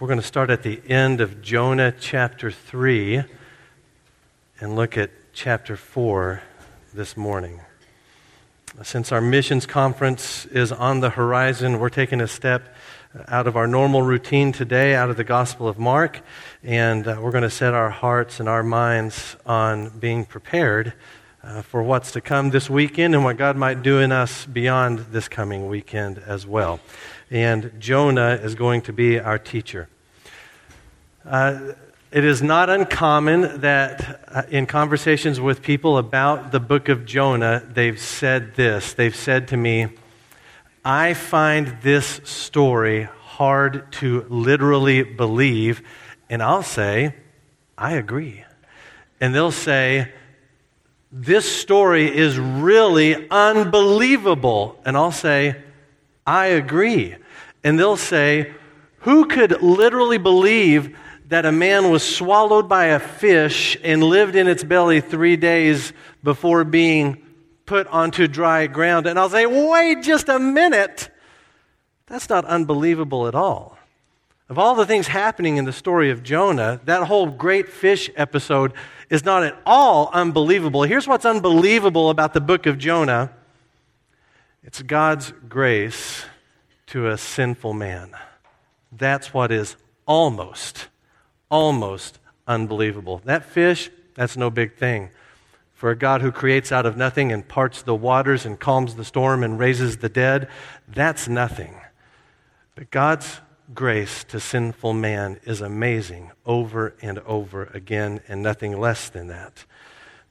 We're 0.00 0.08
going 0.08 0.20
to 0.20 0.26
start 0.26 0.50
at 0.50 0.64
the 0.64 0.82
end 0.88 1.20
of 1.20 1.40
Jonah 1.40 1.92
chapter 1.92 2.50
3 2.50 3.22
and 4.60 4.74
look 4.74 4.98
at 4.98 5.12
chapter 5.32 5.76
4 5.76 6.42
this 6.92 7.16
morning. 7.16 7.60
Since 8.82 9.12
our 9.12 9.20
missions 9.20 9.66
conference 9.66 10.46
is 10.46 10.72
on 10.72 10.98
the 10.98 11.10
horizon, 11.10 11.78
we're 11.78 11.90
taking 11.90 12.20
a 12.20 12.26
step 12.26 12.74
out 13.28 13.46
of 13.46 13.56
our 13.56 13.68
normal 13.68 14.02
routine 14.02 14.50
today, 14.50 14.96
out 14.96 15.10
of 15.10 15.16
the 15.16 15.22
Gospel 15.22 15.68
of 15.68 15.78
Mark, 15.78 16.22
and 16.64 17.06
uh, 17.06 17.18
we're 17.20 17.30
going 17.30 17.42
to 17.42 17.48
set 17.48 17.72
our 17.72 17.90
hearts 17.90 18.40
and 18.40 18.48
our 18.48 18.64
minds 18.64 19.36
on 19.46 19.90
being 20.00 20.24
prepared 20.24 20.92
uh, 21.44 21.62
for 21.62 21.84
what's 21.84 22.10
to 22.12 22.20
come 22.20 22.50
this 22.50 22.68
weekend 22.68 23.14
and 23.14 23.22
what 23.22 23.36
God 23.36 23.56
might 23.56 23.84
do 23.84 24.00
in 24.00 24.10
us 24.10 24.44
beyond 24.44 24.98
this 25.12 25.28
coming 25.28 25.68
weekend 25.68 26.18
as 26.18 26.48
well 26.48 26.80
and 27.34 27.72
Jonah 27.80 28.38
is 28.40 28.54
going 28.54 28.82
to 28.82 28.92
be 28.92 29.18
our 29.18 29.40
teacher. 29.40 29.88
Uh, 31.26 31.72
it 32.12 32.24
is 32.24 32.40
not 32.40 32.70
uncommon 32.70 33.60
that 33.62 34.20
uh, 34.28 34.42
in 34.48 34.66
conversations 34.66 35.40
with 35.40 35.60
people 35.60 35.98
about 35.98 36.52
the 36.52 36.60
book 36.60 36.88
of 36.88 37.04
Jonah, 37.04 37.60
they've 37.68 37.98
said 37.98 38.54
this. 38.54 38.92
They've 38.92 39.16
said 39.16 39.48
to 39.48 39.56
me, 39.56 39.88
I 40.84 41.14
find 41.14 41.76
this 41.82 42.20
story 42.22 43.08
hard 43.20 43.90
to 43.94 44.24
literally 44.28 45.02
believe. 45.02 45.82
And 46.30 46.40
I'll 46.40 46.62
say, 46.62 47.16
I 47.76 47.94
agree. 47.94 48.44
And 49.20 49.34
they'll 49.34 49.50
say, 49.50 50.12
This 51.10 51.50
story 51.50 52.16
is 52.16 52.38
really 52.38 53.28
unbelievable. 53.28 54.78
And 54.84 54.96
I'll 54.96 55.10
say, 55.10 55.56
I 56.24 56.46
agree. 56.46 57.16
And 57.64 57.78
they'll 57.78 57.96
say, 57.96 58.52
Who 58.98 59.26
could 59.26 59.62
literally 59.62 60.18
believe 60.18 60.96
that 61.28 61.46
a 61.46 61.52
man 61.52 61.90
was 61.90 62.02
swallowed 62.02 62.68
by 62.68 62.86
a 62.86 63.00
fish 63.00 63.76
and 63.82 64.04
lived 64.04 64.36
in 64.36 64.46
its 64.46 64.62
belly 64.62 65.00
three 65.00 65.36
days 65.36 65.94
before 66.22 66.62
being 66.64 67.26
put 67.64 67.86
onto 67.86 68.28
dry 68.28 68.66
ground? 68.66 69.06
And 69.06 69.18
I'll 69.18 69.30
say, 69.30 69.46
Wait 69.46 70.02
just 70.02 70.28
a 70.28 70.38
minute. 70.38 71.08
That's 72.06 72.28
not 72.28 72.44
unbelievable 72.44 73.26
at 73.26 73.34
all. 73.34 73.78
Of 74.50 74.58
all 74.58 74.74
the 74.74 74.84
things 74.84 75.06
happening 75.06 75.56
in 75.56 75.64
the 75.64 75.72
story 75.72 76.10
of 76.10 76.22
Jonah, 76.22 76.78
that 76.84 77.04
whole 77.04 77.26
great 77.26 77.66
fish 77.66 78.10
episode 78.14 78.74
is 79.08 79.24
not 79.24 79.42
at 79.42 79.58
all 79.64 80.10
unbelievable. 80.12 80.82
Here's 80.82 81.08
what's 81.08 81.24
unbelievable 81.24 82.10
about 82.10 82.34
the 82.34 82.42
book 82.42 82.66
of 82.66 82.76
Jonah 82.78 83.32
it's 84.62 84.80
God's 84.82 85.32
grace 85.48 86.24
to 86.88 87.08
a 87.08 87.18
sinful 87.18 87.72
man. 87.72 88.12
That's 88.92 89.34
what 89.34 89.50
is 89.50 89.76
almost, 90.06 90.88
almost 91.50 92.18
unbelievable. 92.46 93.20
That 93.24 93.44
fish, 93.44 93.90
that's 94.14 94.36
no 94.36 94.50
big 94.50 94.76
thing. 94.76 95.10
For 95.72 95.90
a 95.90 95.96
God 95.96 96.22
who 96.22 96.30
creates 96.30 96.70
out 96.70 96.86
of 96.86 96.96
nothing 96.96 97.32
and 97.32 97.46
parts 97.46 97.82
the 97.82 97.94
waters 97.94 98.46
and 98.46 98.58
calms 98.58 98.94
the 98.94 99.04
storm 99.04 99.42
and 99.42 99.58
raises 99.58 99.98
the 99.98 100.08
dead, 100.08 100.48
that's 100.88 101.28
nothing. 101.28 101.74
But 102.74 102.90
God's 102.90 103.40
grace 103.72 104.24
to 104.24 104.40
sinful 104.40 104.92
man 104.92 105.40
is 105.44 105.60
amazing 105.60 106.30
over 106.44 106.94
and 107.00 107.18
over 107.20 107.64
again, 107.74 108.20
and 108.28 108.42
nothing 108.42 108.78
less 108.78 109.08
than 109.08 109.28
that. 109.28 109.64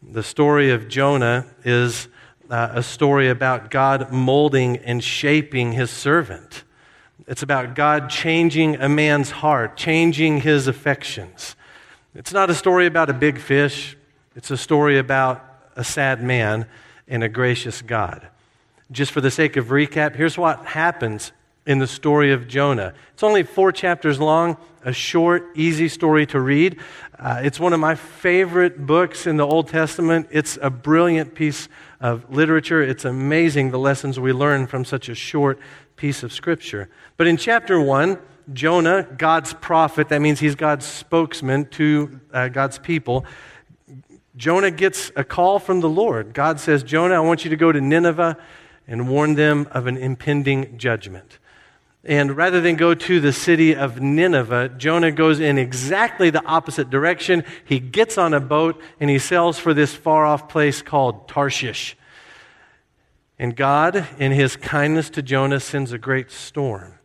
The 0.02 0.24
story 0.24 0.72
of 0.72 0.88
Jonah 0.88 1.48
is 1.64 2.08
uh, 2.50 2.70
a 2.74 2.84
story 2.84 3.30
about 3.30 3.72
God 3.72 4.12
molding 4.12 4.78
and 4.78 5.04
shaping 5.04 5.72
his 5.72 5.90
servant. 5.90 6.64
It's 7.28 7.44
about 7.44 7.76
God 7.76 8.10
changing 8.10 8.76
a 8.76 8.90
man's 8.90 9.32
heart, 9.32 9.78
changing 9.78 10.42
his 10.42 10.68
affections. 10.68 11.56
It's 12.16 12.34
not 12.34 12.50
a 12.50 12.54
story 12.54 12.86
about 12.86 13.10
a 13.10 13.14
big 13.14 13.40
fish, 13.40 13.98
it's 14.36 14.52
a 14.52 14.58
story 14.58 14.98
about 14.98 15.44
a 15.76 15.84
sad 15.84 16.22
man 16.22 16.68
and 17.08 17.24
a 17.24 17.30
gracious 17.30 17.82
God. 17.82 18.28
Just 18.92 19.12
for 19.12 19.22
the 19.22 19.32
sake 19.32 19.58
of 19.58 19.68
recap, 19.68 20.16
here's 20.16 20.38
what 20.38 20.66
happens 20.66 21.32
in 21.66 21.80
the 21.80 21.88
story 21.88 22.34
of 22.34 22.48
Jonah. 22.48 22.94
It's 23.14 23.24
only 23.24 23.44
four 23.44 23.72
chapters 23.72 24.20
long, 24.20 24.58
a 24.84 24.92
short, 24.92 25.50
easy 25.56 25.88
story 25.88 26.26
to 26.28 26.40
read. 26.40 26.80
Uh, 27.18 27.42
it's 27.44 27.60
one 27.60 27.74
of 27.74 27.80
my 27.80 27.96
favorite 27.96 28.86
books 28.86 29.26
in 29.26 29.38
the 29.38 29.48
Old 29.48 29.70
Testament. 29.70 30.28
It's 30.30 30.58
a 30.62 30.70
brilliant 30.70 31.36
piece 31.36 31.70
of 32.04 32.30
literature. 32.30 32.84
It's 32.84 33.06
amazing 33.06 33.72
the 33.72 33.80
lessons 33.80 34.20
we 34.20 34.34
learn 34.34 34.68
from 34.68 34.84
such 34.84 35.08
a 35.08 35.16
short 35.16 35.58
piece 35.96 36.22
of 36.22 36.34
scripture. 36.34 36.90
But 37.16 37.28
in 37.28 37.38
chapter 37.38 37.80
1, 37.80 38.20
Jonah, 38.52 39.08
God's 39.18 39.54
prophet, 39.54 40.10
that 40.10 40.20
means 40.20 40.42
he's 40.42 40.56
God's 40.56 40.86
spokesman 40.86 41.66
to 41.70 42.20
uh, 42.34 42.50
God's 42.50 42.78
people. 42.78 43.26
Jonah 44.36 44.70
gets 44.70 45.14
a 45.16 45.24
call 45.24 45.60
from 45.60 45.80
the 45.80 45.88
Lord. 45.88 46.34
God 46.34 46.60
says, 46.60 46.84
Jonah, 46.84 47.16
I 47.16 47.20
want 47.22 47.46
you 47.46 47.50
to 47.50 47.56
go 47.56 47.72
to 47.72 47.80
Nineveh 47.80 48.38
and 48.86 49.08
warn 49.08 49.36
them 49.36 49.70
of 49.72 49.88
an 49.88 49.96
impending 49.96 50.78
judgment. 50.78 51.40
And 52.06 52.36
rather 52.36 52.60
than 52.60 52.76
go 52.76 52.94
to 52.94 53.20
the 53.22 53.32
city 53.32 53.74
of 53.74 54.02
Nineveh, 54.02 54.70
Jonah 54.78 55.12
goes 55.12 55.40
in 55.40 55.58
exactly 55.58 56.30
the 56.30 56.46
opposite 56.46 56.90
direction. 56.90 57.46
He 57.64 57.80
gets 57.80 58.18
on 58.18 58.34
a 58.34 58.42
boat 58.42 58.82
and 59.00 59.10
he 59.10 59.20
sails 59.20 59.58
for 59.58 59.74
this 59.74 59.94
far 59.96 60.26
off 60.26 60.50
place 60.50 60.82
called 60.82 61.30
Tarshish. 61.30 61.96
And 63.40 63.56
God, 63.56 64.06
in 64.20 64.34
his 64.34 64.58
kindness 64.58 65.10
to 65.12 65.22
Jonah, 65.22 65.62
sends 65.62 65.94
a 65.94 65.98
great 65.98 66.30
storm. 66.30 66.96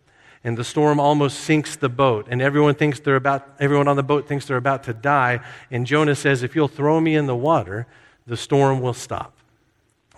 And 0.42 0.56
the 0.56 0.64
storm 0.64 0.98
almost 0.98 1.40
sinks 1.40 1.76
the 1.76 1.88
boat. 1.88 2.26
And 2.28 2.42
everyone 2.42 2.74
thinks 2.74 2.98
they're 2.98 3.16
about, 3.16 3.48
everyone 3.60 3.86
on 3.88 3.96
the 3.96 4.02
boat 4.02 4.26
thinks 4.26 4.46
they're 4.46 4.56
about 4.56 4.84
to 4.84 4.92
die. 4.92 5.40
And 5.70 5.86
Jonah 5.86 6.14
says, 6.14 6.42
If 6.42 6.56
you'll 6.56 6.68
throw 6.68 7.00
me 7.00 7.14
in 7.14 7.26
the 7.26 7.36
water, 7.36 7.86
the 8.26 8.36
storm 8.36 8.80
will 8.80 8.94
stop. 8.94 9.37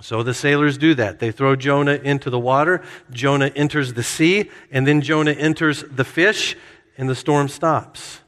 So 0.00 0.22
the 0.22 0.34
sailors 0.34 0.78
do 0.78 0.94
that. 0.94 1.18
They 1.18 1.30
throw 1.30 1.56
Jonah 1.56 1.94
into 1.94 2.30
the 2.30 2.38
water. 2.38 2.82
Jonah 3.10 3.52
enters 3.54 3.94
the 3.94 4.02
sea, 4.02 4.50
and 4.70 4.86
then 4.86 5.02
Jonah 5.02 5.32
enters 5.32 5.82
the 5.82 6.04
fish, 6.04 6.56
and 6.96 7.08
the 7.08 7.14
storm 7.14 7.48
stops. 7.48 8.20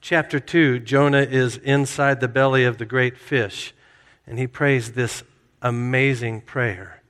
Chapter 0.00 0.40
2 0.40 0.80
Jonah 0.80 1.22
is 1.22 1.56
inside 1.58 2.20
the 2.20 2.28
belly 2.28 2.64
of 2.64 2.78
the 2.78 2.84
great 2.84 3.16
fish, 3.16 3.72
and 4.26 4.38
he 4.38 4.46
prays 4.46 4.92
this 4.92 5.22
amazing 5.60 6.40
prayer. 6.40 7.02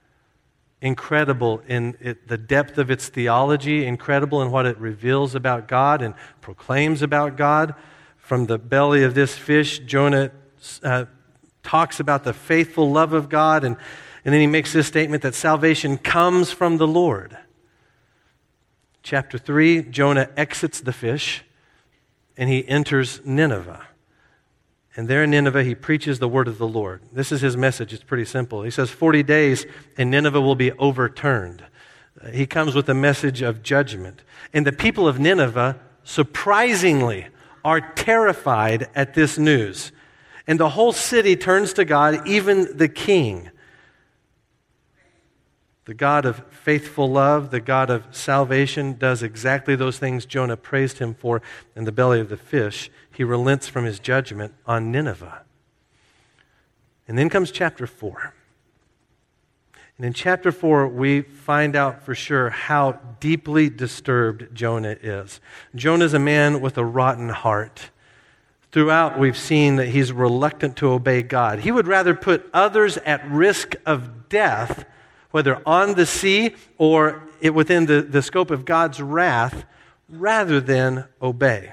Incredible 0.80 1.62
in 1.68 1.96
it, 2.00 2.28
the 2.28 2.36
depth 2.36 2.76
of 2.76 2.90
its 2.90 3.08
theology, 3.08 3.86
incredible 3.86 4.42
in 4.42 4.50
what 4.50 4.66
it 4.66 4.76
reveals 4.78 5.34
about 5.34 5.68
God 5.68 6.02
and 6.02 6.14
proclaims 6.40 7.02
about 7.02 7.36
God. 7.36 7.74
From 8.16 8.46
the 8.46 8.58
belly 8.58 9.02
of 9.04 9.14
this 9.14 9.36
fish, 9.36 9.78
Jonah 9.80 10.30
uh, 10.82 11.06
talks 11.62 12.00
about 12.00 12.24
the 12.24 12.32
faithful 12.32 12.90
love 12.90 13.12
of 13.12 13.28
God, 13.28 13.64
and, 13.64 13.76
and 14.24 14.32
then 14.32 14.40
he 14.40 14.46
makes 14.46 14.72
this 14.72 14.86
statement 14.86 15.22
that 15.22 15.34
salvation 15.34 15.98
comes 15.98 16.50
from 16.50 16.78
the 16.78 16.86
Lord. 16.86 17.36
Chapter 19.02 19.36
3, 19.36 19.82
Jonah 19.84 20.28
exits 20.36 20.80
the 20.80 20.92
fish 20.92 21.42
and 22.36 22.48
he 22.48 22.66
enters 22.68 23.20
Nineveh. 23.24 23.86
And 24.94 25.08
there 25.08 25.24
in 25.24 25.30
Nineveh, 25.30 25.64
he 25.64 25.74
preaches 25.74 26.18
the 26.18 26.28
word 26.28 26.48
of 26.48 26.58
the 26.58 26.68
Lord. 26.68 27.02
This 27.12 27.32
is 27.32 27.40
his 27.40 27.56
message. 27.56 27.92
It's 27.92 28.04
pretty 28.04 28.26
simple. 28.26 28.62
He 28.62 28.70
says, 28.70 28.90
40 28.90 29.22
days 29.22 29.66
and 29.96 30.10
Nineveh 30.10 30.40
will 30.40 30.54
be 30.54 30.72
overturned. 30.72 31.64
Uh, 32.22 32.30
he 32.30 32.46
comes 32.46 32.74
with 32.74 32.88
a 32.88 32.94
message 32.94 33.42
of 33.42 33.62
judgment. 33.62 34.22
And 34.52 34.66
the 34.66 34.72
people 34.72 35.08
of 35.08 35.18
Nineveh, 35.18 35.80
surprisingly, 36.04 37.28
are 37.64 37.80
terrified 37.80 38.88
at 38.94 39.14
this 39.14 39.38
news. 39.38 39.92
And 40.46 40.58
the 40.58 40.70
whole 40.70 40.92
city 40.92 41.36
turns 41.36 41.72
to 41.74 41.84
God, 41.84 42.26
even 42.26 42.76
the 42.76 42.88
king. 42.88 43.50
The 45.84 45.94
God 45.94 46.24
of 46.24 46.44
faithful 46.48 47.10
love, 47.10 47.50
the 47.50 47.60
God 47.60 47.90
of 47.90 48.06
salvation, 48.12 48.94
does 48.94 49.22
exactly 49.22 49.74
those 49.74 49.98
things 49.98 50.26
Jonah 50.26 50.56
praised 50.56 50.98
him 50.98 51.14
for 51.14 51.42
in 51.74 51.84
the 51.84 51.92
belly 51.92 52.20
of 52.20 52.28
the 52.28 52.36
fish. 52.36 52.90
He 53.12 53.24
relents 53.24 53.68
from 53.68 53.84
his 53.84 53.98
judgment 53.98 54.54
on 54.64 54.92
Nineveh. 54.92 55.42
And 57.08 57.18
then 57.18 57.28
comes 57.28 57.50
chapter 57.50 57.86
4. 57.86 58.32
And 59.96 60.06
in 60.06 60.12
chapter 60.12 60.50
4, 60.50 60.88
we 60.88 61.20
find 61.20 61.76
out 61.76 62.02
for 62.02 62.14
sure 62.14 62.50
how 62.50 62.98
deeply 63.20 63.68
disturbed 63.68 64.54
Jonah 64.54 64.96
is. 65.00 65.40
Jonah 65.74 66.04
is 66.04 66.14
a 66.14 66.18
man 66.18 66.60
with 66.60 66.78
a 66.78 66.84
rotten 66.84 67.28
heart 67.28 67.90
throughout 68.72 69.18
we've 69.18 69.36
seen 69.36 69.76
that 69.76 69.88
he's 69.88 70.10
reluctant 70.10 70.76
to 70.78 70.90
obey 70.90 71.22
God. 71.22 71.60
He 71.60 71.70
would 71.70 71.86
rather 71.86 72.14
put 72.14 72.48
others 72.52 72.96
at 72.98 73.24
risk 73.30 73.76
of 73.84 74.28
death, 74.28 74.86
whether 75.30 75.62
on 75.66 75.94
the 75.94 76.06
sea 76.06 76.54
or 76.78 77.22
within 77.52 77.86
the, 77.86 78.02
the 78.02 78.22
scope 78.22 78.50
of 78.50 78.64
God's 78.64 79.00
wrath, 79.00 79.64
rather 80.08 80.60
than 80.60 81.06
obey. 81.20 81.72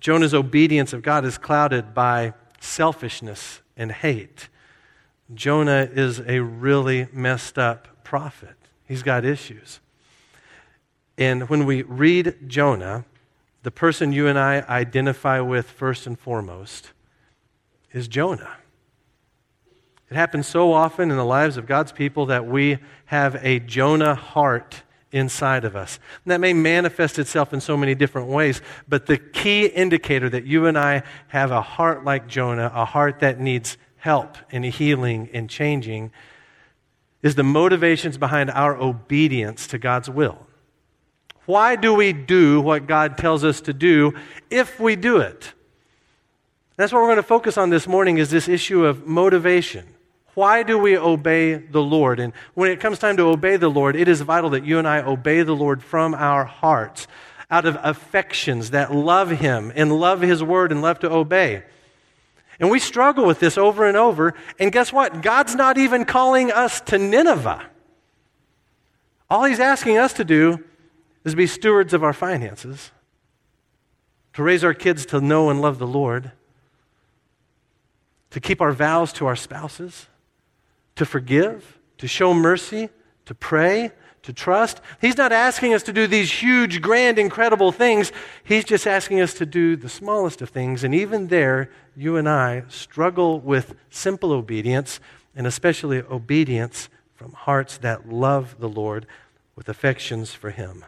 Jonah's 0.00 0.34
obedience 0.34 0.92
of 0.92 1.02
God 1.02 1.24
is 1.24 1.38
clouded 1.38 1.94
by 1.94 2.34
selfishness 2.60 3.60
and 3.76 3.90
hate. 3.90 4.48
Jonah 5.34 5.88
is 5.92 6.20
a 6.20 6.40
really 6.40 7.08
messed 7.12 7.58
up 7.58 8.04
prophet. 8.04 8.54
He's 8.86 9.02
got 9.02 9.24
issues. 9.24 9.80
And 11.18 11.48
when 11.48 11.64
we 11.64 11.82
read 11.82 12.36
Jonah, 12.46 13.04
the 13.66 13.72
person 13.72 14.12
you 14.12 14.28
and 14.28 14.38
I 14.38 14.60
identify 14.68 15.40
with 15.40 15.68
first 15.68 16.06
and 16.06 16.16
foremost 16.16 16.92
is 17.90 18.06
Jonah. 18.06 18.58
It 20.08 20.14
happens 20.14 20.46
so 20.46 20.72
often 20.72 21.10
in 21.10 21.16
the 21.16 21.24
lives 21.24 21.56
of 21.56 21.66
God's 21.66 21.90
people 21.90 22.26
that 22.26 22.46
we 22.46 22.78
have 23.06 23.34
a 23.44 23.58
Jonah 23.58 24.14
heart 24.14 24.82
inside 25.10 25.64
of 25.64 25.74
us. 25.74 25.98
And 26.24 26.30
that 26.30 26.38
may 26.38 26.52
manifest 26.52 27.18
itself 27.18 27.52
in 27.52 27.60
so 27.60 27.76
many 27.76 27.96
different 27.96 28.28
ways, 28.28 28.62
but 28.86 29.06
the 29.06 29.18
key 29.18 29.66
indicator 29.66 30.30
that 30.30 30.46
you 30.46 30.66
and 30.66 30.78
I 30.78 31.02
have 31.26 31.50
a 31.50 31.60
heart 31.60 32.04
like 32.04 32.28
Jonah, 32.28 32.70
a 32.72 32.84
heart 32.84 33.18
that 33.18 33.40
needs 33.40 33.78
help 33.96 34.36
and 34.52 34.64
healing 34.64 35.28
and 35.32 35.50
changing, 35.50 36.12
is 37.20 37.34
the 37.34 37.42
motivations 37.42 38.16
behind 38.16 38.48
our 38.48 38.76
obedience 38.76 39.66
to 39.66 39.78
God's 39.78 40.08
will. 40.08 40.45
Why 41.46 41.76
do 41.76 41.94
we 41.94 42.12
do 42.12 42.60
what 42.60 42.86
God 42.86 43.16
tells 43.16 43.44
us 43.44 43.60
to 43.62 43.72
do 43.72 44.14
if 44.50 44.78
we 44.78 44.96
do 44.96 45.18
it? 45.18 45.52
That's 46.76 46.92
what 46.92 47.00
we're 47.00 47.08
going 47.08 47.16
to 47.16 47.22
focus 47.22 47.56
on 47.56 47.70
this 47.70 47.86
morning 47.88 48.18
is 48.18 48.30
this 48.30 48.48
issue 48.48 48.84
of 48.84 49.06
motivation. 49.06 49.86
Why 50.34 50.62
do 50.62 50.78
we 50.78 50.98
obey 50.98 51.54
the 51.54 51.80
Lord? 51.80 52.20
And 52.20 52.34
when 52.52 52.70
it 52.70 52.80
comes 52.80 52.98
time 52.98 53.16
to 53.16 53.22
obey 53.22 53.56
the 53.56 53.70
Lord, 53.70 53.96
it 53.96 54.08
is 54.08 54.20
vital 54.20 54.50
that 54.50 54.66
you 54.66 54.78
and 54.78 54.86
I 54.86 55.00
obey 55.00 55.42
the 55.42 55.56
Lord 55.56 55.82
from 55.82 56.14
our 56.14 56.44
hearts, 56.44 57.06
out 57.50 57.64
of 57.64 57.78
affections 57.82 58.70
that 58.72 58.94
love 58.94 59.30
Him 59.30 59.72
and 59.74 59.98
love 59.98 60.20
His 60.20 60.42
word 60.42 60.72
and 60.72 60.82
love 60.82 60.98
to 60.98 61.10
obey. 61.10 61.62
And 62.60 62.70
we 62.70 62.78
struggle 62.78 63.24
with 63.24 63.40
this 63.40 63.56
over 63.56 63.86
and 63.86 63.96
over. 63.96 64.34
And 64.58 64.72
guess 64.72 64.92
what? 64.92 65.22
God's 65.22 65.54
not 65.54 65.78
even 65.78 66.04
calling 66.04 66.50
us 66.50 66.80
to 66.82 66.98
Nineveh. 66.98 67.64
All 69.30 69.44
He's 69.44 69.60
asking 69.60 69.96
us 69.96 70.12
to 70.14 70.24
do 70.24 70.62
is 71.26 71.32
to 71.32 71.36
be 71.36 71.46
stewards 71.46 71.92
of 71.92 72.02
our 72.02 72.14
finances, 72.14 72.90
to 74.32 74.42
raise 74.42 74.64
our 74.64 74.72
kids 74.72 75.04
to 75.06 75.20
know 75.20 75.50
and 75.50 75.60
love 75.60 75.78
the 75.78 75.86
Lord, 75.86 76.32
to 78.30 78.40
keep 78.40 78.62
our 78.62 78.72
vows 78.72 79.12
to 79.14 79.26
our 79.26 79.36
spouses 79.36 80.06
to 80.96 81.04
forgive, 81.04 81.78
to 81.98 82.08
show 82.08 82.34
mercy, 82.34 82.88
to 83.26 83.34
pray, 83.34 83.92
to 84.22 84.32
trust. 84.32 84.80
He's 85.00 85.16
not 85.16 85.30
asking 85.30 85.72
us 85.72 85.84
to 85.84 85.92
do 85.92 86.06
these 86.06 86.30
huge, 86.32 86.82
grand, 86.82 87.18
incredible 87.18 87.70
things. 87.70 88.10
He's 88.42 88.64
just 88.64 88.86
asking 88.86 89.20
us 89.20 89.34
to 89.34 89.46
do 89.46 89.76
the 89.76 89.88
smallest 89.88 90.42
of 90.42 90.48
things. 90.48 90.82
And 90.82 90.94
even 90.94 91.28
there, 91.28 91.70
you 91.96 92.16
and 92.16 92.28
I 92.28 92.64
struggle 92.68 93.38
with 93.38 93.74
simple 93.90 94.32
obedience, 94.32 94.98
and 95.36 95.46
especially 95.46 96.00
obedience 96.02 96.88
from 97.14 97.32
hearts 97.32 97.78
that 97.78 98.08
love 98.08 98.56
the 98.58 98.68
Lord 98.68 99.06
with 99.54 99.68
affections 99.68 100.32
for 100.32 100.50
Him. 100.50 100.84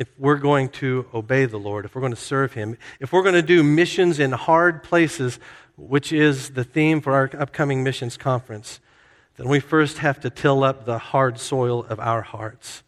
If 0.00 0.08
we're 0.18 0.38
going 0.38 0.70
to 0.70 1.04
obey 1.12 1.44
the 1.44 1.58
Lord, 1.58 1.84
if 1.84 1.94
we're 1.94 2.00
going 2.00 2.14
to 2.14 2.20
serve 2.20 2.54
Him, 2.54 2.78
if 3.00 3.12
we're 3.12 3.22
going 3.22 3.34
to 3.34 3.42
do 3.42 3.62
missions 3.62 4.18
in 4.18 4.32
hard 4.32 4.82
places, 4.82 5.38
which 5.76 6.10
is 6.10 6.52
the 6.52 6.64
theme 6.64 7.02
for 7.02 7.12
our 7.12 7.28
upcoming 7.38 7.84
missions 7.84 8.16
conference, 8.16 8.80
then 9.36 9.46
we 9.46 9.60
first 9.60 9.98
have 9.98 10.18
to 10.20 10.30
till 10.30 10.64
up 10.64 10.86
the 10.86 10.96
hard 10.96 11.38
soil 11.38 11.84
of 11.84 12.00
our 12.00 12.22
hearts. 12.22 12.82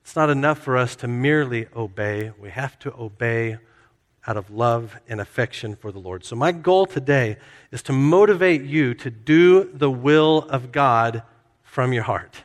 It's 0.00 0.16
not 0.16 0.30
enough 0.30 0.60
for 0.60 0.78
us 0.78 0.96
to 0.96 1.08
merely 1.08 1.66
obey, 1.76 2.32
we 2.40 2.48
have 2.48 2.78
to 2.78 2.94
obey 2.98 3.58
out 4.26 4.38
of 4.38 4.50
love 4.50 4.98
and 5.06 5.20
affection 5.20 5.76
for 5.76 5.92
the 5.92 5.98
Lord. 5.98 6.24
So, 6.24 6.36
my 6.36 6.52
goal 6.52 6.86
today 6.86 7.36
is 7.70 7.82
to 7.82 7.92
motivate 7.92 8.62
you 8.62 8.94
to 8.94 9.10
do 9.10 9.64
the 9.64 9.90
will 9.90 10.38
of 10.48 10.72
God 10.72 11.22
from 11.62 11.92
your 11.92 12.04
heart. 12.04 12.44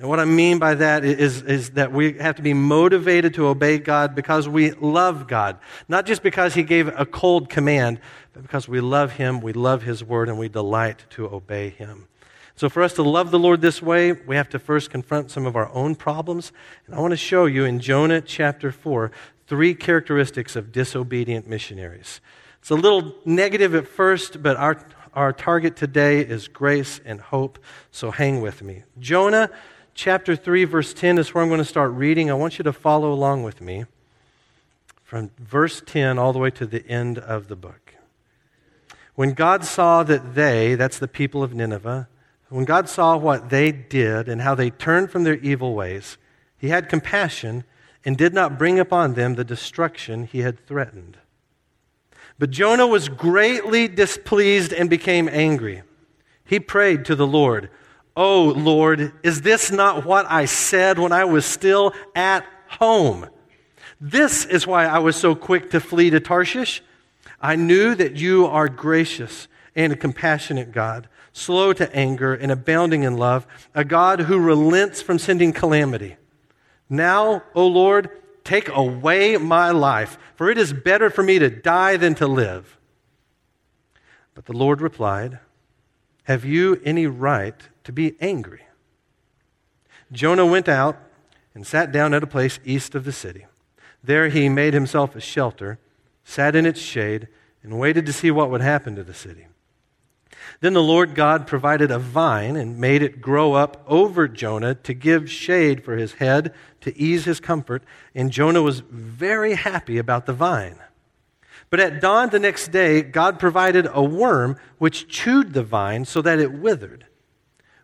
And 0.00 0.08
what 0.08 0.18
I 0.18 0.24
mean 0.24 0.58
by 0.58 0.76
that 0.76 1.04
is, 1.04 1.42
is 1.42 1.70
that 1.72 1.92
we 1.92 2.14
have 2.14 2.36
to 2.36 2.42
be 2.42 2.54
motivated 2.54 3.34
to 3.34 3.48
obey 3.48 3.76
God 3.76 4.14
because 4.14 4.48
we 4.48 4.70
love 4.70 5.28
God. 5.28 5.58
Not 5.88 6.06
just 6.06 6.22
because 6.22 6.54
He 6.54 6.62
gave 6.62 6.88
a 6.88 7.04
cold 7.04 7.50
command, 7.50 8.00
but 8.32 8.40
because 8.42 8.66
we 8.66 8.80
love 8.80 9.12
Him, 9.12 9.42
we 9.42 9.52
love 9.52 9.82
His 9.82 10.02
word, 10.02 10.30
and 10.30 10.38
we 10.38 10.48
delight 10.48 11.04
to 11.10 11.26
obey 11.26 11.68
Him. 11.68 12.08
So, 12.56 12.70
for 12.70 12.82
us 12.82 12.94
to 12.94 13.02
love 13.02 13.30
the 13.30 13.38
Lord 13.38 13.60
this 13.60 13.82
way, 13.82 14.12
we 14.12 14.36
have 14.36 14.48
to 14.50 14.58
first 14.58 14.88
confront 14.88 15.30
some 15.30 15.44
of 15.44 15.54
our 15.54 15.70
own 15.74 15.94
problems. 15.94 16.50
And 16.86 16.94
I 16.94 17.00
want 17.00 17.12
to 17.12 17.18
show 17.18 17.44
you 17.44 17.66
in 17.66 17.78
Jonah 17.78 18.22
chapter 18.22 18.72
4 18.72 19.12
three 19.46 19.74
characteristics 19.74 20.56
of 20.56 20.72
disobedient 20.72 21.46
missionaries. 21.46 22.22
It's 22.60 22.70
a 22.70 22.74
little 22.74 23.16
negative 23.26 23.74
at 23.74 23.86
first, 23.86 24.42
but 24.42 24.56
our, 24.56 24.82
our 25.12 25.34
target 25.34 25.76
today 25.76 26.20
is 26.20 26.48
grace 26.48 27.00
and 27.04 27.20
hope. 27.20 27.58
So, 27.90 28.10
hang 28.10 28.40
with 28.40 28.62
me. 28.62 28.84
Jonah 28.98 29.50
chapter 29.94 30.36
3, 30.36 30.64
verse 30.64 30.94
10 30.94 31.18
is 31.18 31.34
where 31.34 31.42
I'm 31.42 31.48
going 31.48 31.58
to 31.58 31.64
start 31.64 31.92
reading. 31.92 32.30
I 32.30 32.34
want 32.34 32.58
you 32.58 32.62
to 32.64 32.72
follow 32.72 33.12
along 33.12 33.42
with 33.42 33.60
me 33.60 33.84
from 35.02 35.30
verse 35.38 35.82
10 35.84 36.18
all 36.18 36.32
the 36.32 36.38
way 36.38 36.50
to 36.50 36.66
the 36.66 36.86
end 36.86 37.18
of 37.18 37.48
the 37.48 37.56
book. 37.56 37.94
When 39.14 39.32
God 39.32 39.64
saw 39.64 40.02
that 40.04 40.34
they, 40.34 40.76
that's 40.76 40.98
the 40.98 41.08
people 41.08 41.42
of 41.42 41.52
Nineveh, 41.54 42.08
when 42.48 42.64
God 42.64 42.88
saw 42.88 43.16
what 43.16 43.50
they 43.50 43.70
did 43.70 44.28
and 44.28 44.40
how 44.40 44.54
they 44.54 44.70
turned 44.70 45.10
from 45.10 45.24
their 45.24 45.36
evil 45.36 45.74
ways, 45.74 46.18
he 46.58 46.68
had 46.68 46.88
compassion 46.88 47.64
and 48.04 48.16
did 48.16 48.34
not 48.34 48.58
bring 48.58 48.78
upon 48.78 49.14
them 49.14 49.34
the 49.34 49.44
destruction 49.44 50.24
he 50.24 50.40
had 50.40 50.64
threatened. 50.66 51.18
But 52.38 52.50
Jonah 52.50 52.86
was 52.86 53.08
greatly 53.08 53.86
displeased 53.86 54.72
and 54.72 54.88
became 54.88 55.28
angry. 55.28 55.82
He 56.44 56.58
prayed 56.58 57.04
to 57.04 57.14
the 57.14 57.26
Lord. 57.26 57.68
Oh, 58.16 58.52
Lord, 58.56 59.12
is 59.22 59.42
this 59.42 59.70
not 59.70 60.04
what 60.04 60.26
I 60.28 60.44
said 60.44 60.98
when 60.98 61.12
I 61.12 61.24
was 61.24 61.44
still 61.44 61.94
at 62.14 62.44
home? 62.68 63.28
This 64.00 64.44
is 64.44 64.66
why 64.66 64.86
I 64.86 64.98
was 64.98 65.16
so 65.16 65.34
quick 65.34 65.70
to 65.70 65.80
flee 65.80 66.10
to 66.10 66.20
Tarshish. 66.20 66.82
I 67.40 67.56
knew 67.56 67.94
that 67.94 68.16
you 68.16 68.46
are 68.46 68.68
gracious 68.68 69.48
and 69.74 69.92
a 69.92 69.96
compassionate 69.96 70.72
God, 70.72 71.08
slow 71.32 71.72
to 71.72 71.94
anger 71.94 72.34
and 72.34 72.50
abounding 72.50 73.02
in 73.02 73.16
love, 73.16 73.46
a 73.74 73.84
God 73.84 74.20
who 74.20 74.38
relents 74.38 75.00
from 75.00 75.18
sending 75.18 75.52
calamity. 75.52 76.16
Now, 76.88 77.44
O 77.54 77.66
Lord, 77.66 78.10
take 78.42 78.68
away 78.68 79.36
my 79.36 79.70
life, 79.70 80.18
for 80.34 80.50
it 80.50 80.58
is 80.58 80.72
better 80.72 81.08
for 81.08 81.22
me 81.22 81.38
to 81.38 81.48
die 81.48 81.96
than 81.96 82.14
to 82.16 82.26
live. 82.26 82.76
But 84.34 84.46
the 84.46 84.52
Lord 84.52 84.80
replied, 84.80 85.38
Have 86.24 86.44
you 86.44 86.80
any 86.84 87.06
right 87.06 87.56
to 87.90 87.92
be 87.92 88.14
angry. 88.20 88.62
Jonah 90.12 90.46
went 90.46 90.68
out 90.68 90.96
and 91.56 91.66
sat 91.66 91.90
down 91.90 92.14
at 92.14 92.22
a 92.22 92.26
place 92.26 92.60
east 92.64 92.94
of 92.94 93.04
the 93.04 93.10
city. 93.10 93.46
There 94.04 94.28
he 94.28 94.48
made 94.48 94.74
himself 94.74 95.16
a 95.16 95.20
shelter, 95.20 95.80
sat 96.22 96.54
in 96.54 96.66
its 96.66 96.80
shade, 96.80 97.26
and 97.64 97.80
waited 97.80 98.06
to 98.06 98.12
see 98.12 98.30
what 98.30 98.48
would 98.48 98.60
happen 98.60 98.94
to 98.94 99.02
the 99.02 99.12
city. 99.12 99.48
Then 100.60 100.72
the 100.72 100.82
Lord 100.84 101.16
God 101.16 101.48
provided 101.48 101.90
a 101.90 101.98
vine 101.98 102.54
and 102.54 102.78
made 102.78 103.02
it 103.02 103.20
grow 103.20 103.54
up 103.54 103.82
over 103.88 104.28
Jonah 104.28 104.76
to 104.76 104.94
give 104.94 105.28
shade 105.28 105.82
for 105.82 105.96
his 105.96 106.14
head, 106.14 106.54
to 106.82 106.96
ease 106.96 107.24
his 107.24 107.40
comfort, 107.40 107.82
and 108.14 108.30
Jonah 108.30 108.62
was 108.62 108.84
very 108.88 109.54
happy 109.54 109.98
about 109.98 110.26
the 110.26 110.32
vine. 110.32 110.78
But 111.70 111.80
at 111.80 112.00
dawn 112.00 112.30
the 112.30 112.38
next 112.38 112.68
day, 112.68 113.02
God 113.02 113.40
provided 113.40 113.88
a 113.92 114.04
worm 114.04 114.58
which 114.78 115.08
chewed 115.08 115.54
the 115.54 115.64
vine 115.64 116.04
so 116.04 116.22
that 116.22 116.38
it 116.38 116.52
withered. 116.52 117.06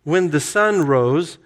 When 0.07 0.31
the 0.31 0.39
sun 0.39 0.87
rose, 0.87 1.37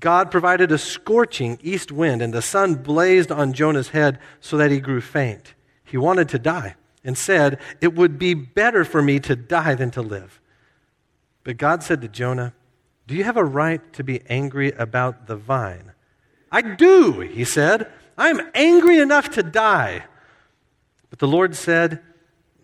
God 0.00 0.32
provided 0.32 0.72
a 0.72 0.78
scorching 0.78 1.60
east 1.62 1.92
wind, 1.92 2.22
and 2.22 2.34
the 2.34 2.42
sun 2.42 2.74
blazed 2.74 3.30
on 3.30 3.52
Jonah's 3.52 3.90
head 3.90 4.18
so 4.40 4.56
that 4.56 4.72
he 4.72 4.80
grew 4.80 5.00
faint. 5.00 5.54
He 5.84 5.96
wanted 5.96 6.28
to 6.30 6.38
die 6.40 6.74
and 7.04 7.16
said, 7.16 7.60
It 7.80 7.94
would 7.94 8.18
be 8.18 8.34
better 8.34 8.84
for 8.84 9.00
me 9.00 9.20
to 9.20 9.36
die 9.36 9.76
than 9.76 9.92
to 9.92 10.02
live. 10.02 10.40
But 11.44 11.56
God 11.56 11.84
said 11.84 12.00
to 12.00 12.08
Jonah, 12.08 12.52
Do 13.06 13.14
you 13.14 13.22
have 13.22 13.36
a 13.36 13.44
right 13.44 13.92
to 13.92 14.02
be 14.02 14.22
angry 14.28 14.72
about 14.72 15.28
the 15.28 15.36
vine? 15.36 15.92
I 16.50 16.62
do, 16.62 17.20
he 17.20 17.44
said. 17.44 17.92
I'm 18.18 18.40
angry 18.56 18.98
enough 18.98 19.30
to 19.30 19.44
die. 19.44 20.02
But 21.10 21.20
the 21.20 21.28
Lord 21.28 21.54
said, 21.54 22.02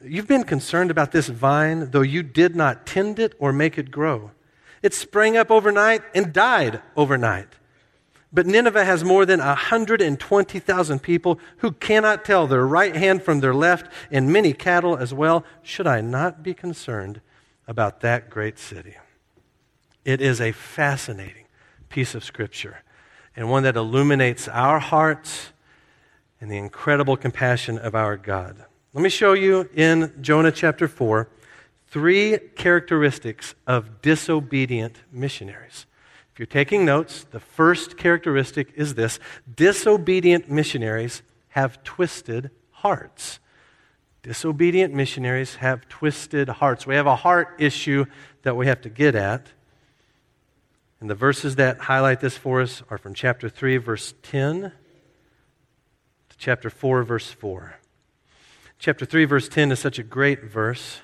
You've 0.02 0.26
been 0.26 0.42
concerned 0.42 0.90
about 0.90 1.12
this 1.12 1.28
vine, 1.28 1.92
though 1.92 2.02
you 2.02 2.24
did 2.24 2.56
not 2.56 2.84
tend 2.84 3.20
it 3.20 3.36
or 3.38 3.52
make 3.52 3.78
it 3.78 3.92
grow. 3.92 4.32
It 4.86 4.94
sprang 4.94 5.36
up 5.36 5.50
overnight 5.50 6.04
and 6.14 6.32
died 6.32 6.80
overnight. 6.96 7.48
But 8.32 8.46
Nineveh 8.46 8.84
has 8.84 9.02
more 9.02 9.26
than 9.26 9.40
120,000 9.40 11.02
people 11.02 11.40
who 11.56 11.72
cannot 11.72 12.24
tell 12.24 12.46
their 12.46 12.64
right 12.64 12.94
hand 12.94 13.24
from 13.24 13.40
their 13.40 13.52
left, 13.52 13.90
and 14.12 14.32
many 14.32 14.52
cattle 14.52 14.96
as 14.96 15.12
well. 15.12 15.44
Should 15.60 15.88
I 15.88 16.02
not 16.02 16.44
be 16.44 16.54
concerned 16.54 17.20
about 17.66 17.98
that 18.02 18.30
great 18.30 18.60
city? 18.60 18.94
It 20.04 20.20
is 20.20 20.40
a 20.40 20.52
fascinating 20.52 21.46
piece 21.88 22.14
of 22.14 22.22
scripture 22.22 22.84
and 23.34 23.50
one 23.50 23.64
that 23.64 23.74
illuminates 23.74 24.46
our 24.46 24.78
hearts 24.78 25.50
and 26.40 26.48
the 26.48 26.58
incredible 26.58 27.16
compassion 27.16 27.76
of 27.76 27.96
our 27.96 28.16
God. 28.16 28.64
Let 28.94 29.02
me 29.02 29.08
show 29.08 29.32
you 29.32 29.68
in 29.74 30.12
Jonah 30.20 30.52
chapter 30.52 30.86
4 30.86 31.28
three 31.96 32.36
characteristics 32.56 33.54
of 33.66 34.02
disobedient 34.02 35.02
missionaries. 35.10 35.86
If 36.30 36.38
you're 36.38 36.44
taking 36.44 36.84
notes, 36.84 37.24
the 37.24 37.40
first 37.40 37.96
characteristic 37.96 38.70
is 38.76 38.96
this 38.96 39.18
disobedient 39.54 40.50
missionaries 40.50 41.22
have 41.48 41.82
twisted 41.84 42.50
hearts. 42.70 43.38
Disobedient 44.22 44.92
missionaries 44.92 45.54
have 45.54 45.88
twisted 45.88 46.50
hearts. 46.50 46.86
We 46.86 46.96
have 46.96 47.06
a 47.06 47.16
heart 47.16 47.54
issue 47.58 48.04
that 48.42 48.56
we 48.56 48.66
have 48.66 48.82
to 48.82 48.90
get 48.90 49.14
at. 49.14 49.46
And 51.00 51.08
the 51.08 51.14
verses 51.14 51.56
that 51.56 51.78
highlight 51.78 52.20
this 52.20 52.36
for 52.36 52.60
us 52.60 52.82
are 52.90 52.98
from 52.98 53.14
chapter 53.14 53.48
3, 53.48 53.78
verse 53.78 54.12
10 54.22 54.60
to 56.28 56.36
chapter 56.36 56.68
4, 56.68 57.04
verse 57.04 57.30
4. 57.30 57.76
Chapter 58.78 59.06
3, 59.06 59.24
verse 59.24 59.48
10 59.48 59.72
is 59.72 59.78
such 59.78 59.98
a 59.98 60.02
great 60.02 60.44
verse. 60.44 61.00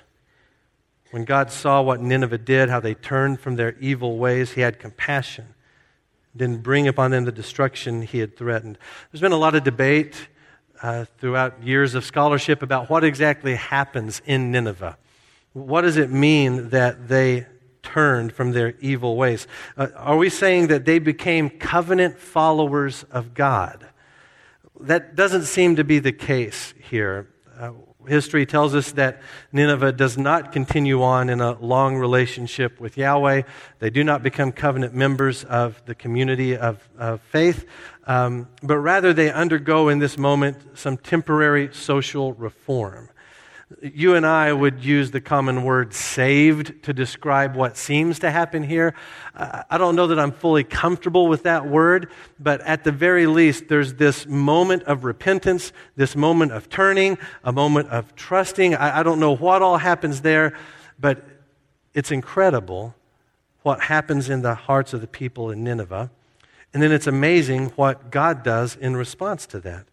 When 1.12 1.26
God 1.26 1.50
saw 1.50 1.82
what 1.82 2.00
Nineveh 2.00 2.38
did, 2.38 2.70
how 2.70 2.80
they 2.80 2.94
turned 2.94 3.38
from 3.38 3.56
their 3.56 3.76
evil 3.78 4.16
ways, 4.16 4.52
he 4.52 4.62
had 4.62 4.78
compassion, 4.78 5.54
didn't 6.34 6.62
bring 6.62 6.88
upon 6.88 7.10
them 7.10 7.26
the 7.26 7.32
destruction 7.32 8.00
he 8.00 8.18
had 8.20 8.34
threatened. 8.34 8.78
There's 9.10 9.20
been 9.20 9.32
a 9.32 9.36
lot 9.36 9.54
of 9.54 9.62
debate 9.62 10.28
uh, 10.82 11.04
throughout 11.18 11.62
years 11.62 11.94
of 11.94 12.06
scholarship 12.06 12.62
about 12.62 12.88
what 12.88 13.04
exactly 13.04 13.56
happens 13.56 14.22
in 14.24 14.50
Nineveh. 14.50 14.96
What 15.52 15.82
does 15.82 15.98
it 15.98 16.10
mean 16.10 16.70
that 16.70 17.08
they 17.08 17.46
turned 17.82 18.32
from 18.32 18.52
their 18.52 18.74
evil 18.80 19.14
ways? 19.14 19.46
Uh, 19.76 19.88
are 19.94 20.16
we 20.16 20.30
saying 20.30 20.68
that 20.68 20.86
they 20.86 20.98
became 20.98 21.50
covenant 21.50 22.18
followers 22.18 23.04
of 23.10 23.34
God? 23.34 23.86
That 24.80 25.14
doesn't 25.14 25.44
seem 25.44 25.76
to 25.76 25.84
be 25.84 25.98
the 25.98 26.12
case 26.12 26.72
here. 26.88 27.28
Uh, 27.60 27.72
history 28.06 28.46
tells 28.46 28.74
us 28.74 28.92
that 28.92 29.22
Nineveh 29.52 29.92
does 29.92 30.18
not 30.18 30.52
continue 30.52 31.02
on 31.02 31.28
in 31.28 31.40
a 31.40 31.58
long 31.60 31.96
relationship 31.96 32.80
with 32.80 32.96
Yahweh. 32.96 33.42
They 33.78 33.90
do 33.90 34.04
not 34.04 34.22
become 34.22 34.52
covenant 34.52 34.94
members 34.94 35.44
of 35.44 35.82
the 35.86 35.94
community 35.94 36.56
of, 36.56 36.88
of 36.98 37.20
faith, 37.20 37.66
um, 38.06 38.48
but 38.62 38.78
rather 38.78 39.12
they 39.12 39.30
undergo 39.30 39.88
in 39.88 39.98
this 39.98 40.18
moment 40.18 40.78
some 40.78 40.96
temporary 40.96 41.70
social 41.72 42.32
reform 42.32 43.08
you 43.80 44.14
and 44.14 44.26
I 44.26 44.52
would 44.52 44.84
use 44.84 45.10
the 45.10 45.20
common 45.20 45.64
word 45.64 45.94
saved 45.94 46.82
to 46.82 46.92
describe 46.92 47.54
what 47.54 47.76
seems 47.76 48.18
to 48.20 48.30
happen 48.30 48.62
here. 48.62 48.94
I 49.34 49.78
don't 49.78 49.96
know 49.96 50.06
that 50.08 50.18
I'm 50.18 50.32
fully 50.32 50.64
comfortable 50.64 51.28
with 51.28 51.44
that 51.44 51.66
word, 51.66 52.10
but 52.38 52.60
at 52.62 52.84
the 52.84 52.92
very 52.92 53.26
least, 53.26 53.68
there's 53.68 53.94
this 53.94 54.26
moment 54.26 54.82
of 54.84 55.04
repentance, 55.04 55.72
this 55.96 56.16
moment 56.16 56.52
of 56.52 56.68
turning, 56.68 57.18
a 57.44 57.52
moment 57.52 57.88
of 57.88 58.14
trusting. 58.16 58.74
I, 58.74 59.02
don't 59.02 59.20
know 59.20 59.34
what 59.34 59.62
all 59.62 59.78
happens 59.78 60.20
there, 60.20 60.56
but 60.98 61.24
it's 61.94 62.10
incredible 62.10 62.94
what 63.62 63.80
happens 63.80 64.28
in 64.28 64.42
the 64.42 64.54
hearts 64.54 64.92
of 64.92 65.00
the 65.00 65.06
people 65.06 65.50
in 65.50 65.62
Nineveh. 65.64 66.10
And 66.74 66.82
then 66.82 66.92
it's 66.92 67.06
amazing 67.06 67.68
what 67.76 68.10
God 68.10 68.42
does 68.42 68.76
in 68.76 68.96
response 68.96 69.46
to 69.46 69.60
that. 69.60 69.86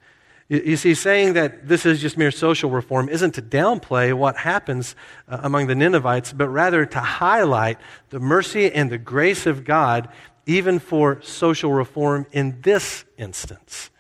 You 0.49 0.77
see, 0.77 0.95
saying 0.95 1.33
that 1.33 1.67
this 1.67 1.85
is 1.85 2.01
just 2.01 2.17
mere 2.17 2.31
social 2.31 2.71
reform 2.71 3.07
isn't 3.07 3.35
to 3.35 3.41
downplay 3.41 4.15
what 4.15 4.35
happens 4.35 4.95
uh, 5.27 5.41
among 5.43 5.67
the 5.67 5.75
Ninevites, 5.75 6.33
but 6.33 6.49
rather 6.49 6.87
to 6.87 6.99
highlight 6.99 7.77
the 8.09 8.19
mercy 8.19 8.71
and 8.71 8.89
the 8.89 8.97
grace 8.97 9.45
of 9.45 9.63
God, 9.63 10.09
even 10.47 10.79
for 10.79 11.21
social 11.21 11.71
reform 11.71 12.25
in 12.31 12.61
this 12.61 13.05
instance. 13.15 13.91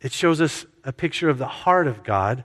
It 0.00 0.12
shows 0.12 0.40
us 0.40 0.64
a 0.84 0.92
picture 0.92 1.28
of 1.28 1.38
the 1.38 1.48
heart 1.48 1.88
of 1.88 2.04
God, 2.04 2.44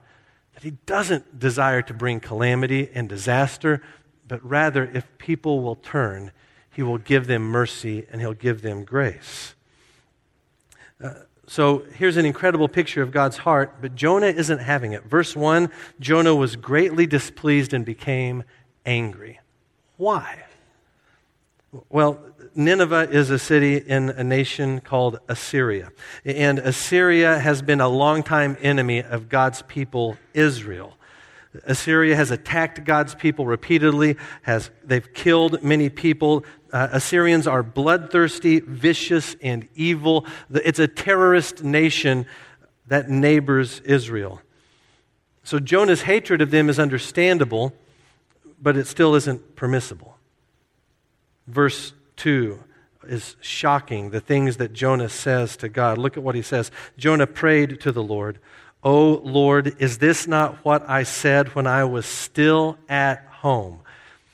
that 0.56 0.64
He 0.64 0.72
doesn't 0.88 1.38
desire 1.38 1.84
to 1.84 1.94
bring 1.94 2.20
calamity 2.20 2.90
and 2.96 3.08
disaster, 3.08 3.84
but 4.28 4.44
rather, 4.44 4.90
if 4.92 5.06
people 5.20 5.62
will 5.62 5.76
turn, 5.76 6.32
He 6.72 6.82
will 6.82 6.98
give 6.98 7.28
them 7.28 7.44
mercy 7.44 8.08
and 8.12 8.22
He'll 8.22 8.34
give 8.34 8.64
them 8.64 8.86
grace. 8.86 9.54
Uh, 11.00 11.12
so 11.48 11.84
here's 11.96 12.18
an 12.18 12.26
incredible 12.26 12.68
picture 12.68 13.02
of 13.02 13.12
God's 13.12 13.38
heart, 13.38 13.76
but 13.82 13.96
Jonah 13.96 14.28
isn't 14.28 14.60
having 14.60 14.94
it. 14.94 15.04
Verse 15.04 15.36
1 15.36 15.70
Jonah 16.00 16.36
was 16.36 16.56
greatly 16.56 17.06
displeased 17.06 17.74
and 17.74 17.86
became 17.86 18.44
angry. 18.86 19.40
Why? 19.98 20.44
Well, 21.90 22.20
Nineveh 22.56 23.10
is 23.10 23.30
a 23.30 23.40
city 23.40 23.78
in 23.78 24.10
a 24.10 24.24
nation 24.24 24.80
called 24.80 25.20
Assyria. 25.28 25.92
And 26.24 26.60
Assyria 26.60 27.40
has 27.40 27.62
been 27.62 27.82
a 27.82 27.88
longtime 27.88 28.58
enemy 28.62 29.02
of 29.02 29.28
God's 29.28 29.64
people, 29.64 30.18
Israel. 30.34 30.98
Assyria 31.66 32.16
has 32.16 32.32
attacked 32.32 32.84
God's 32.84 33.14
people 33.16 33.46
repeatedly, 33.46 34.18
has, 34.42 34.72
they've 34.84 35.14
killed 35.14 35.64
many 35.64 35.90
people. 35.90 36.46
Uh, 36.72 36.88
Assyrians 36.92 37.46
are 37.46 37.62
bloodthirsty, 37.62 38.60
vicious, 38.60 39.36
and 39.42 39.68
evil. 39.76 40.26
It's 40.52 40.80
a 40.80 40.88
terrorist 40.88 41.64
nation 41.64 42.26
that 42.88 43.10
neighbors 43.10 43.82
Israel. 43.82 44.42
So 45.44 45.60
Jonah's 45.60 46.04
hatred 46.04 46.42
of 46.42 46.52
them 46.52 46.70
is 46.70 46.80
understandable, 46.80 47.74
but 48.62 48.78
it 48.78 48.88
still 48.88 49.14
isn't 49.16 49.56
permissible. 49.56 50.18
Verse 51.48 51.94
2 52.16 52.64
is 53.08 53.36
shocking, 53.42 54.12
the 54.12 54.22
things 54.22 54.58
that 54.58 54.74
Jonah 54.74 55.10
says 55.10 55.58
to 55.58 55.70
God. 55.70 55.98
Look 55.98 56.16
at 56.16 56.24
what 56.24 56.36
he 56.36 56.42
says. 56.42 56.72
Jonah 56.98 57.28
prayed 57.28 57.82
to 57.82 57.92
the 57.92 58.04
Lord, 58.04 58.40
O 58.84 59.22
Lord, 59.24 59.76
is 59.80 59.98
this 59.98 60.28
not 60.28 60.56
what 60.66 60.90
I 60.90 61.04
said 61.04 61.56
when 61.56 61.68
I 61.68 61.86
was 61.86 62.06
still 62.06 62.78
at 62.90 63.26
home? 63.28 63.80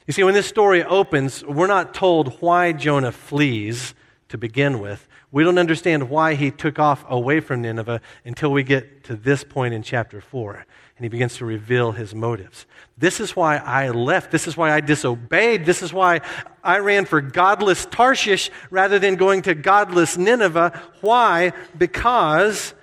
You 0.08 0.14
see, 0.14 0.24
when 0.24 0.34
this 0.34 0.48
story 0.48 0.84
opens, 0.84 1.44
we're 1.46 1.68
not 1.68 1.94
told 1.94 2.42
why 2.42 2.72
Jonah 2.72 3.12
flees 3.12 3.94
to 4.30 4.40
begin 4.40 4.80
with. 4.80 5.08
We 5.32 5.44
don't 5.44 5.60
understand 5.60 6.10
why 6.10 6.34
he 6.34 6.50
took 6.50 6.80
off 6.80 7.06
away 7.08 7.40
from 7.40 7.62
Nineveh 7.62 8.02
until 8.26 8.52
we 8.52 8.64
get 8.64 9.04
to 9.04 9.16
this 9.16 9.44
point 9.44 9.76
in 9.76 9.84
chapter 9.84 10.20
4. 10.20 10.66
And 10.98 11.06
he 11.06 11.10
begins 11.10 11.38
to 11.38 11.46
reveal 11.46 11.92
his 11.92 12.16
motives. 12.16 12.66
This 12.98 13.20
is 13.20 13.36
why 13.36 13.58
I 13.58 13.90
left. 13.90 14.32
This 14.32 14.48
is 14.48 14.58
why 14.58 14.72
I 14.72 14.82
disobeyed. 14.82 15.66
This 15.66 15.84
is 15.84 15.94
why 15.94 16.22
I 16.64 16.80
ran 16.80 17.06
for 17.06 17.22
godless 17.22 17.86
Tarshish 17.86 18.50
rather 18.72 18.98
than 18.98 19.16
going 19.16 19.44
to 19.44 19.54
godless 19.54 20.18
Nineveh. 20.18 20.82
Why? 21.02 21.54
Because 21.78 22.74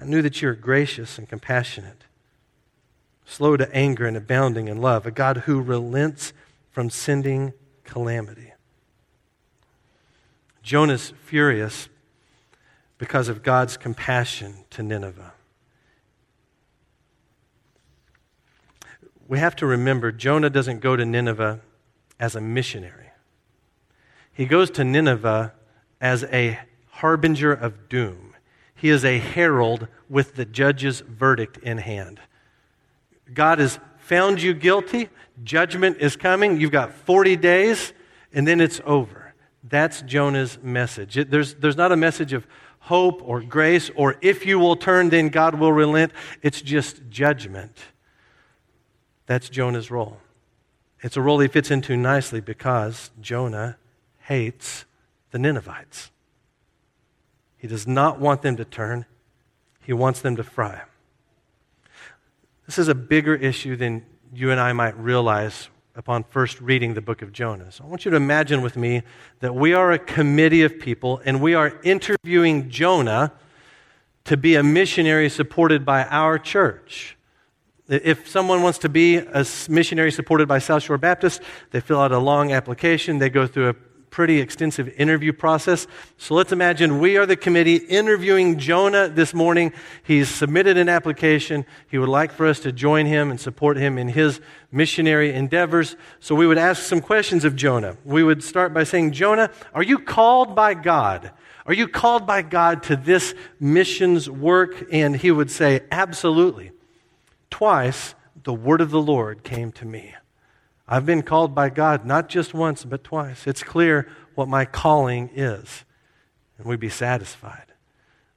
I 0.00 0.04
knew 0.04 0.22
that 0.22 0.40
you're 0.40 0.54
gracious 0.54 1.18
and 1.18 1.28
compassionate 1.28 2.04
slow 3.30 3.56
to 3.56 3.72
anger 3.74 4.06
and 4.06 4.16
abounding 4.16 4.66
in 4.66 4.80
love, 4.80 5.06
a 5.06 5.10
God 5.10 5.38
who 5.38 5.60
relents 5.60 6.32
from 6.72 6.90
sending 6.90 7.52
calamity. 7.84 8.52
Jonah's 10.64 11.12
furious 11.24 11.88
because 12.98 13.28
of 13.28 13.44
God's 13.44 13.76
compassion 13.76 14.64
to 14.70 14.82
Nineveh. 14.82 15.32
We 19.28 19.38
have 19.38 19.54
to 19.56 19.66
remember 19.66 20.10
Jonah 20.10 20.50
doesn't 20.50 20.80
go 20.80 20.96
to 20.96 21.06
Nineveh 21.06 21.60
as 22.18 22.34
a 22.34 22.40
missionary. 22.40 23.10
He 24.32 24.44
goes 24.44 24.70
to 24.72 24.82
Nineveh 24.82 25.52
as 26.00 26.24
a 26.24 26.58
harbinger 26.88 27.52
of 27.52 27.88
doom. 27.88 28.29
He 28.80 28.88
is 28.88 29.04
a 29.04 29.18
herald 29.18 29.88
with 30.08 30.36
the 30.36 30.46
judge's 30.46 31.00
verdict 31.00 31.58
in 31.58 31.76
hand. 31.76 32.18
God 33.34 33.58
has 33.58 33.78
found 33.98 34.40
you 34.40 34.54
guilty, 34.54 35.10
judgment 35.44 35.98
is 36.00 36.16
coming, 36.16 36.58
you've 36.58 36.70
got 36.70 36.94
40 36.94 37.36
days, 37.36 37.92
and 38.32 38.48
then 38.48 38.58
it's 38.58 38.80
over. 38.86 39.34
That's 39.62 40.00
Jonah's 40.00 40.58
message. 40.62 41.18
There's, 41.28 41.56
there's 41.56 41.76
not 41.76 41.92
a 41.92 41.96
message 41.96 42.32
of 42.32 42.46
hope 42.78 43.20
or 43.22 43.42
grace 43.42 43.90
or 43.96 44.16
if 44.22 44.46
you 44.46 44.58
will 44.58 44.76
turn, 44.76 45.10
then 45.10 45.28
God 45.28 45.56
will 45.56 45.74
relent. 45.74 46.12
It's 46.40 46.62
just 46.62 47.02
judgment. 47.10 47.76
That's 49.26 49.50
Jonah's 49.50 49.90
role. 49.90 50.16
It's 51.02 51.18
a 51.18 51.20
role 51.20 51.40
he 51.40 51.48
fits 51.48 51.70
into 51.70 51.98
nicely 51.98 52.40
because 52.40 53.10
Jonah 53.20 53.76
hates 54.20 54.86
the 55.32 55.38
Ninevites. 55.38 56.10
He 57.60 57.68
does 57.68 57.86
not 57.86 58.18
want 58.18 58.42
them 58.42 58.56
to 58.56 58.64
turn, 58.64 59.04
he 59.82 59.92
wants 59.92 60.20
them 60.20 60.36
to 60.36 60.42
fry. 60.42 60.82
This 62.66 62.78
is 62.78 62.88
a 62.88 62.94
bigger 62.94 63.34
issue 63.34 63.76
than 63.76 64.06
you 64.32 64.50
and 64.50 64.60
I 64.60 64.72
might 64.72 64.96
realize 64.96 65.68
upon 65.94 66.24
first 66.24 66.60
reading 66.60 66.94
the 66.94 67.02
book 67.02 67.20
of 67.20 67.32
Jonah. 67.32 67.70
So 67.70 67.84
I 67.84 67.86
want 67.86 68.04
you 68.04 68.10
to 68.12 68.16
imagine 68.16 68.62
with 68.62 68.76
me 68.76 69.02
that 69.40 69.54
we 69.54 69.74
are 69.74 69.92
a 69.92 69.98
committee 69.98 70.62
of 70.62 70.78
people 70.78 71.20
and 71.24 71.42
we 71.42 71.54
are 71.54 71.78
interviewing 71.82 72.70
Jonah 72.70 73.32
to 74.24 74.36
be 74.36 74.54
a 74.54 74.62
missionary 74.62 75.28
supported 75.28 75.84
by 75.84 76.04
our 76.04 76.38
church. 76.38 77.16
If 77.88 78.28
someone 78.28 78.62
wants 78.62 78.78
to 78.78 78.88
be 78.88 79.16
a 79.16 79.44
missionary 79.68 80.12
supported 80.12 80.46
by 80.46 80.60
South 80.60 80.84
Shore 80.84 80.96
Baptist, 80.96 81.42
they 81.72 81.80
fill 81.80 82.00
out 82.00 82.12
a 82.12 82.18
long 82.18 82.52
application, 82.52 83.18
they 83.18 83.30
go 83.30 83.46
through 83.46 83.70
a 83.70 83.74
pretty 84.10 84.40
extensive 84.40 84.88
interview 84.96 85.32
process. 85.32 85.86
So 86.18 86.34
let's 86.34 86.52
imagine 86.52 86.98
we 86.98 87.16
are 87.16 87.26
the 87.26 87.36
committee 87.36 87.76
interviewing 87.76 88.58
Jonah 88.58 89.08
this 89.08 89.32
morning. 89.32 89.72
He's 90.02 90.28
submitted 90.28 90.76
an 90.76 90.88
application. 90.88 91.64
He 91.88 91.96
would 91.98 92.08
like 92.08 92.32
for 92.32 92.46
us 92.46 92.60
to 92.60 92.72
join 92.72 93.06
him 93.06 93.30
and 93.30 93.40
support 93.40 93.76
him 93.76 93.98
in 93.98 94.08
his 94.08 94.40
missionary 94.72 95.32
endeavors. 95.32 95.96
So 96.18 96.34
we 96.34 96.46
would 96.46 96.58
ask 96.58 96.82
some 96.82 97.00
questions 97.00 97.44
of 97.44 97.54
Jonah. 97.56 97.96
We 98.04 98.22
would 98.22 98.42
start 98.42 98.74
by 98.74 98.84
saying, 98.84 99.12
Jonah, 99.12 99.50
are 99.72 99.82
you 99.82 99.98
called 99.98 100.54
by 100.54 100.74
God? 100.74 101.30
Are 101.66 101.74
you 101.74 101.86
called 101.86 102.26
by 102.26 102.42
God 102.42 102.82
to 102.84 102.96
this 102.96 103.34
missions 103.60 104.28
work? 104.28 104.88
And 104.90 105.14
he 105.14 105.30
would 105.30 105.50
say, 105.50 105.82
Absolutely. 105.92 106.72
Twice, 107.48 108.14
the 108.42 108.54
word 108.54 108.80
of 108.80 108.90
the 108.90 109.00
Lord 109.00 109.42
came 109.42 109.70
to 109.72 109.84
me. 109.84 110.14
I've 110.92 111.06
been 111.06 111.22
called 111.22 111.54
by 111.54 111.70
God 111.70 112.04
not 112.04 112.28
just 112.28 112.52
once, 112.52 112.84
but 112.84 113.04
twice. 113.04 113.46
It's 113.46 113.62
clear 113.62 114.08
what 114.34 114.48
my 114.48 114.64
calling 114.64 115.30
is. 115.32 115.84
And 116.58 116.66
we'd 116.66 116.80
be 116.80 116.88
satisfied. 116.88 117.66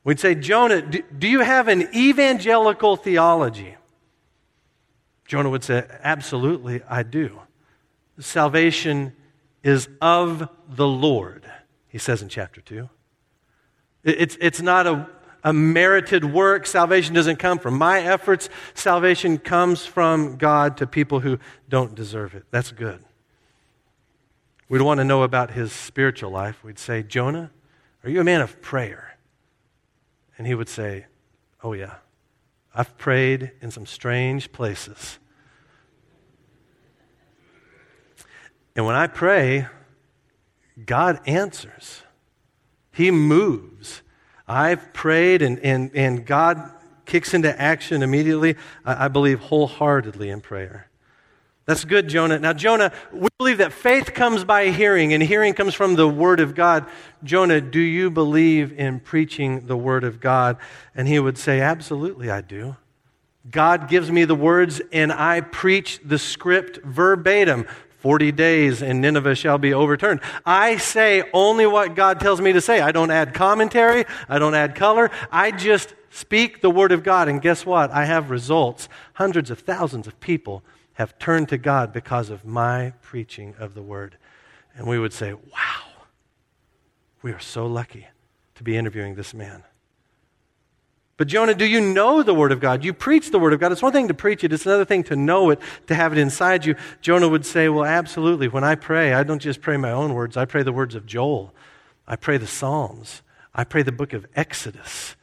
We'd 0.03 0.19
say, 0.19 0.36
Jonah, 0.36 0.81
do, 0.81 1.01
do 1.17 1.27
you 1.27 1.39
have 1.39 1.67
an 1.67 1.89
evangelical 1.95 2.95
theology? 2.95 3.75
Jonah 5.25 5.50
would 5.50 5.63
say, 5.63 5.88
Absolutely, 6.03 6.83
I 6.88 7.01
do. 7.01 7.39
Salvation 8.19 9.13
is 9.63 9.89
of 10.00 10.48
the 10.69 10.88
Lord, 10.88 11.50
he 11.88 11.98
says 11.98 12.22
in 12.22 12.29
chapter 12.29 12.62
2. 12.62 12.88
It's, 14.03 14.38
it's 14.39 14.62
not 14.62 14.86
a, 14.86 15.10
a 15.43 15.53
merited 15.53 16.25
work. 16.25 16.65
Salvation 16.65 17.13
doesn't 17.13 17.38
come 17.38 17.59
from 17.59 17.77
my 17.77 18.00
efforts. 18.00 18.50
Salvation 18.73 19.38
comes 19.38 19.85
from 19.85 20.38
God 20.38 20.77
to 20.77 20.88
people 20.88 21.19
who 21.19 21.39
don't 21.69 21.95
deserve 21.95 22.35
it. 22.35 22.45
That's 22.51 22.71
good. 22.71 23.03
We'd 24.69 24.81
want 24.81 25.00
to 25.00 25.03
know 25.03 25.23
about 25.23 25.51
his 25.51 25.71
spiritual 25.71 26.31
life. 26.31 26.63
We'd 26.63 26.79
say, 26.79 27.03
Jonah, 27.03 27.51
are 28.03 28.09
you 28.09 28.21
a 28.21 28.23
man 28.23 28.41
of 28.41 28.62
prayer? 28.62 29.17
And 30.38 30.47
he 30.47 30.55
would 30.55 30.69
say, 30.69 31.05
Oh, 31.63 31.73
yeah. 31.73 31.95
I've 32.75 32.97
prayed 32.97 33.51
in 33.62 33.71
some 33.71 33.85
strange 33.85 34.51
places. 34.51 35.19
And 38.75 38.85
when 38.85 38.95
I 38.95 39.07
pray, 39.07 39.67
God 40.85 41.19
answers. 41.25 42.01
He 42.91 43.12
moves. 43.12 44.01
I've 44.47 44.93
prayed, 44.93 45.41
and, 45.41 45.59
and, 45.59 45.91
and 45.95 46.25
God 46.25 46.71
kicks 47.05 47.33
into 47.33 47.59
action 47.59 48.03
immediately. 48.03 48.55
I, 48.85 49.05
I 49.05 49.07
believe 49.07 49.39
wholeheartedly 49.39 50.29
in 50.29 50.41
prayer. 50.41 50.89
That's 51.65 51.85
good, 51.85 52.09
Jonah. 52.09 52.39
Now, 52.39 52.51
Jonah, 52.51 52.91
we 53.13 53.29
believe 53.38 53.59
that 53.59 53.71
faith 53.71 54.13
comes 54.13 54.43
by 54.43 54.69
hearing, 54.69 55.13
and 55.13 55.23
hearing 55.23 55.53
comes 55.53 55.73
from 55.73 55.95
the 55.95 56.07
Word 56.07 56.41
of 56.41 56.55
God. 56.55 56.85
Jonah, 57.23 57.62
do 57.62 57.79
you 57.79 58.12
believe 58.12 58.77
in 58.77 59.00
preaching 59.00 59.65
the 59.67 59.77
Word 59.77 60.03
of 60.03 60.19
God? 60.19 60.57
And 60.93 61.07
he 61.07 61.19
would 61.19 61.38
say, 61.38 61.62
Absolutely, 61.62 62.29
I 62.29 62.41
do. 62.41 62.75
God 63.50 63.88
gives 63.89 64.12
me 64.12 64.25
the 64.25 64.35
words, 64.35 64.81
and 64.91 65.12
I 65.12 65.41
preach 65.41 66.01
the 66.03 66.19
script 66.19 66.79
verbatim. 66.83 67.65
40 68.03 68.33
days 68.33 68.83
and 68.83 69.00
Nineveh 69.00 69.33
shall 69.33 69.57
be 69.57 69.74
overturned. 69.74 70.19
I 70.45 70.75
say 70.75 71.24
only 71.31 71.65
what 71.65 71.95
God 71.95 72.19
tells 72.19 72.41
me 72.41 72.51
to 72.51 72.60
say. 72.60 72.81
I 72.81 72.91
don't 72.91 73.10
add 73.10 73.33
commentary. 73.33 74.03
I 74.27 74.39
don't 74.39 74.53
add 74.53 74.75
color. 74.75 75.10
I 75.31 75.51
just 75.51 75.95
speak 76.10 76.60
the 76.60 76.69
word 76.69 76.91
of 76.91 77.01
God. 77.01 77.29
And 77.29 77.41
guess 77.41 77.65
what? 77.65 77.91
I 77.91 78.03
have 78.03 78.29
results. 78.29 78.89
Hundreds 79.13 79.50
of 79.50 79.60
thousands 79.60 80.05
of 80.05 80.19
people 80.19 80.63
have 80.95 81.17
turned 81.17 81.48
to 81.48 81.57
God 81.57 81.93
because 81.93 82.29
of 82.29 82.43
my 82.43 82.91
preaching 83.01 83.55
of 83.57 83.74
the 83.74 83.81
word. 83.81 84.17
And 84.75 84.86
we 84.86 85.00
would 85.00 85.13
say, 85.13 85.31
wow, 85.31 86.03
we 87.22 87.31
are 87.31 87.39
so 87.39 87.65
lucky 87.65 88.07
to 88.55 88.63
be 88.63 88.75
interviewing 88.75 89.15
this 89.15 89.33
man. 89.33 89.63
But 91.15 91.27
Jonah, 91.27 91.53
do 91.53 91.65
you 91.65 91.79
know 91.79 92.24
the 92.24 92.34
Word 92.34 92.51
of 92.51 92.60
God? 92.60 92.84
You 92.84 92.91
preach 92.91 93.29
the 93.29 93.39
Word 93.39 93.53
of 93.53 93.60
God. 93.60 93.72
It's 93.72 93.84
one 93.84 93.91
thing 93.91 94.08
to 94.08 94.13
preach 94.13 94.43
it, 94.43 94.51
it's 94.51 94.65
another 94.65 94.86
thing 94.86 95.03
to 95.05 95.15
know 95.15 95.51
it, 95.51 95.60
to 95.88 95.96
have 95.96 96.12
it 96.12 96.17
inside 96.17 96.65
you. 96.65 96.75
Jonah 97.01 97.29
would 97.29 97.46
say, 97.46 97.70
Well, 97.70 97.86
absolutely. 97.86 98.48
When 98.48 98.63
I 98.63 98.75
pray, 98.75 99.13
I 99.13 99.24
don't 99.24 99.41
just 99.41 99.62
pray 99.62 99.77
my 99.77 99.91
own 99.91 100.13
words, 100.13 100.38
I 100.38 100.46
pray 100.46 100.63
the 100.63 100.74
words 100.74 100.96
of 100.96 101.05
Joel. 101.05 101.53
I 102.08 102.15
pray 102.15 102.38
the 102.38 102.48
Psalms. 102.48 103.22
I 103.53 103.63
pray 103.63 103.84
the 103.84 103.91
book 103.91 104.13
of 104.13 104.25
Exodus. 104.36 105.15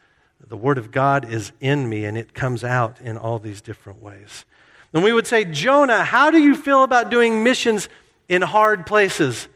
The 0.46 0.56
Word 0.56 0.78
of 0.78 0.90
God 0.90 1.30
is 1.30 1.52
in 1.60 1.88
me, 1.88 2.04
and 2.04 2.16
it 2.16 2.34
comes 2.34 2.64
out 2.64 3.00
in 3.00 3.16
all 3.16 3.38
these 3.38 3.60
different 3.60 4.02
ways. 4.02 4.44
And 4.92 5.04
we 5.04 5.12
would 5.12 5.26
say, 5.26 5.44
Jonah, 5.44 6.04
how 6.04 6.30
do 6.30 6.38
you 6.38 6.56
feel 6.56 6.82
about 6.82 7.10
doing 7.10 7.44
missions 7.44 7.88
in 8.28 8.42
hard 8.42 8.86
places? 8.86 9.48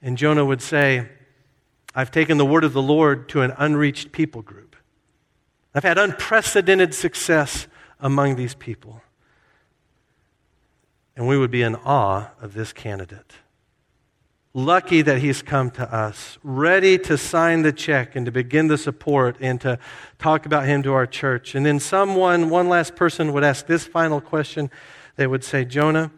And 0.00 0.16
Jonah 0.16 0.44
would 0.44 0.62
say, 0.62 1.08
I've 1.94 2.10
taken 2.10 2.38
the 2.38 2.46
word 2.46 2.64
of 2.64 2.72
the 2.72 2.82
Lord 2.82 3.28
to 3.30 3.42
an 3.42 3.52
unreached 3.58 4.12
people 4.12 4.42
group. 4.42 4.75
I've 5.76 5.84
had 5.84 5.98
unprecedented 5.98 6.94
success 6.94 7.66
among 8.00 8.36
these 8.36 8.54
people. 8.54 9.02
And 11.14 11.28
we 11.28 11.36
would 11.36 11.50
be 11.50 11.60
in 11.60 11.76
awe 11.76 12.30
of 12.40 12.54
this 12.54 12.72
candidate. 12.72 13.34
Lucky 14.54 15.02
that 15.02 15.18
he's 15.18 15.42
come 15.42 15.70
to 15.72 15.94
us, 15.94 16.38
ready 16.42 16.96
to 17.00 17.18
sign 17.18 17.60
the 17.60 17.74
check 17.74 18.16
and 18.16 18.24
to 18.24 18.32
begin 18.32 18.68
the 18.68 18.78
support 18.78 19.36
and 19.38 19.60
to 19.60 19.78
talk 20.18 20.46
about 20.46 20.64
him 20.64 20.82
to 20.82 20.94
our 20.94 21.06
church. 21.06 21.54
And 21.54 21.66
then 21.66 21.78
someone, 21.78 22.48
one 22.48 22.70
last 22.70 22.96
person, 22.96 23.34
would 23.34 23.44
ask 23.44 23.66
this 23.66 23.86
final 23.86 24.22
question. 24.22 24.70
They 25.16 25.26
would 25.26 25.44
say, 25.44 25.66
Jonah, 25.66 26.10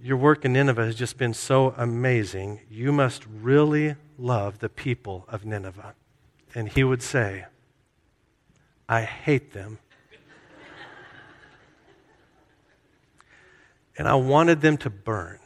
your 0.00 0.16
work 0.16 0.46
in 0.46 0.54
Nineveh 0.54 0.86
has 0.86 0.94
just 0.94 1.18
been 1.18 1.34
so 1.34 1.74
amazing. 1.76 2.60
You 2.70 2.90
must 2.92 3.26
really 3.26 3.96
love 4.16 4.60
the 4.60 4.70
people 4.70 5.26
of 5.28 5.44
Nineveh. 5.44 5.94
And 6.54 6.70
he 6.70 6.84
would 6.84 7.02
say, 7.02 7.44
I 8.88 9.02
hate 9.02 9.52
them. 9.52 9.78
and 13.98 14.06
I 14.06 14.14
wanted 14.14 14.60
them 14.60 14.76
to 14.78 14.90
burn. 14.90 15.40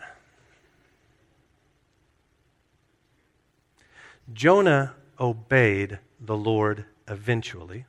Jonah 4.33 4.95
obeyed 5.19 5.99
the 6.21 6.37
Lord 6.37 6.85
eventually, 7.09 7.87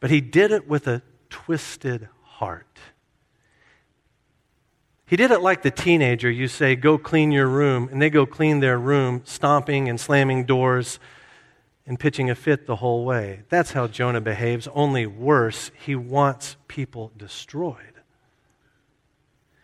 but 0.00 0.10
he 0.10 0.20
did 0.20 0.52
it 0.52 0.68
with 0.68 0.86
a 0.86 1.02
twisted 1.28 2.08
heart. 2.22 2.78
He 5.06 5.16
did 5.16 5.30
it 5.30 5.42
like 5.42 5.62
the 5.62 5.70
teenager 5.70 6.30
you 6.30 6.48
say, 6.48 6.74
Go 6.74 6.96
clean 6.96 7.32
your 7.32 7.48
room, 7.48 7.88
and 7.92 8.00
they 8.00 8.08
go 8.08 8.24
clean 8.24 8.60
their 8.60 8.78
room, 8.78 9.22
stomping 9.24 9.88
and 9.88 10.00
slamming 10.00 10.44
doors 10.44 10.98
and 11.86 11.98
pitching 11.98 12.30
a 12.30 12.34
fit 12.34 12.66
the 12.66 12.76
whole 12.76 13.04
way. 13.04 13.42
That's 13.48 13.72
how 13.72 13.88
Jonah 13.88 14.20
behaves, 14.20 14.68
only 14.74 15.06
worse. 15.06 15.70
He 15.84 15.94
wants 15.94 16.56
people 16.68 17.12
destroyed. 17.16 17.76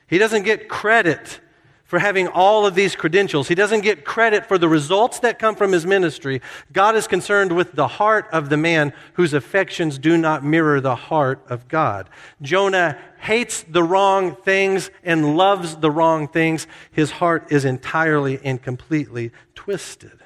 He 0.07 0.19
doesn't 0.19 0.43
get 0.43 0.69
credit 0.69 1.41
for 1.85 1.99
having 1.99 2.29
all 2.29 2.67
of 2.67 2.75
these 2.75 2.95
credentials. 2.95 3.49
He 3.49 3.55
doesn't 3.55 3.81
get 3.81 4.05
credit 4.05 4.45
for 4.45 4.59
the 4.59 4.69
results 4.69 5.21
that 5.21 5.39
come 5.39 5.55
from 5.55 5.73
his 5.73 5.87
ministry. 5.87 6.43
God 6.71 6.97
is 6.97 7.07
concerned 7.07 7.57
with 7.57 7.73
the 7.73 7.89
heart 7.89 8.29
of 8.31 8.51
the 8.51 8.59
man 8.59 8.93
whose 9.15 9.33
affections 9.33 9.99
do 9.99 10.19
not 10.19 10.45
mirror 10.45 10.83
the 10.83 10.95
heart 10.95 11.43
of 11.49 11.67
God. 11.67 12.11
Jonah 12.43 12.99
hates 13.21 13.63
the 13.63 13.83
wrong 13.83 14.37
things 14.37 14.91
and 15.03 15.37
loves 15.37 15.77
the 15.77 15.91
wrong 15.91 16.29
things. 16.29 16.67
His 16.91 17.11
heart 17.11 17.51
is 17.51 17.65
entirely 17.65 18.39
and 18.45 18.63
completely 18.63 19.33
twisted 19.55 20.19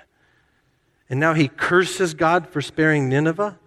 and 1.12 1.20
now 1.20 1.34
he 1.34 1.46
curses 1.46 2.14
God 2.14 2.48
for 2.48 2.62
sparing 2.62 3.06
Nineveh? 3.06 3.58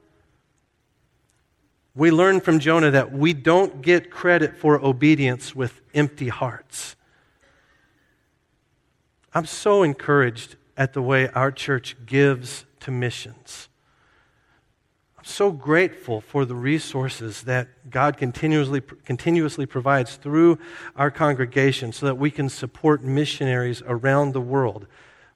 We 1.93 2.09
learn 2.09 2.41
from 2.41 2.57
Jonah 2.57 2.89
that 2.89 3.11
we 3.11 3.33
don't 3.33 3.83
get 3.83 4.09
credit 4.09 4.57
for 4.57 4.83
obedience 4.83 5.55
with 5.55 5.79
empty 5.93 6.29
hearts. 6.29 6.95
I'm 9.31 9.45
so 9.45 9.83
encouraged 9.83 10.55
at 10.75 10.93
the 10.93 11.03
way 11.03 11.29
our 11.35 11.51
church 11.51 11.95
gives 12.07 12.65
to 12.79 12.89
missions. 12.89 13.69
I'm 15.15 15.25
so 15.25 15.51
grateful 15.51 16.21
for 16.21 16.45
the 16.45 16.55
resources 16.55 17.43
that 17.43 17.91
God 17.91 18.17
continuously, 18.17 18.81
continuously 18.81 19.67
provides 19.67 20.15
through 20.15 20.57
our 20.95 21.11
congregation 21.11 21.91
so 21.91 22.07
that 22.07 22.15
we 22.15 22.31
can 22.31 22.49
support 22.49 23.03
missionaries 23.03 23.83
around 23.85 24.33
the 24.33 24.41
world 24.41 24.87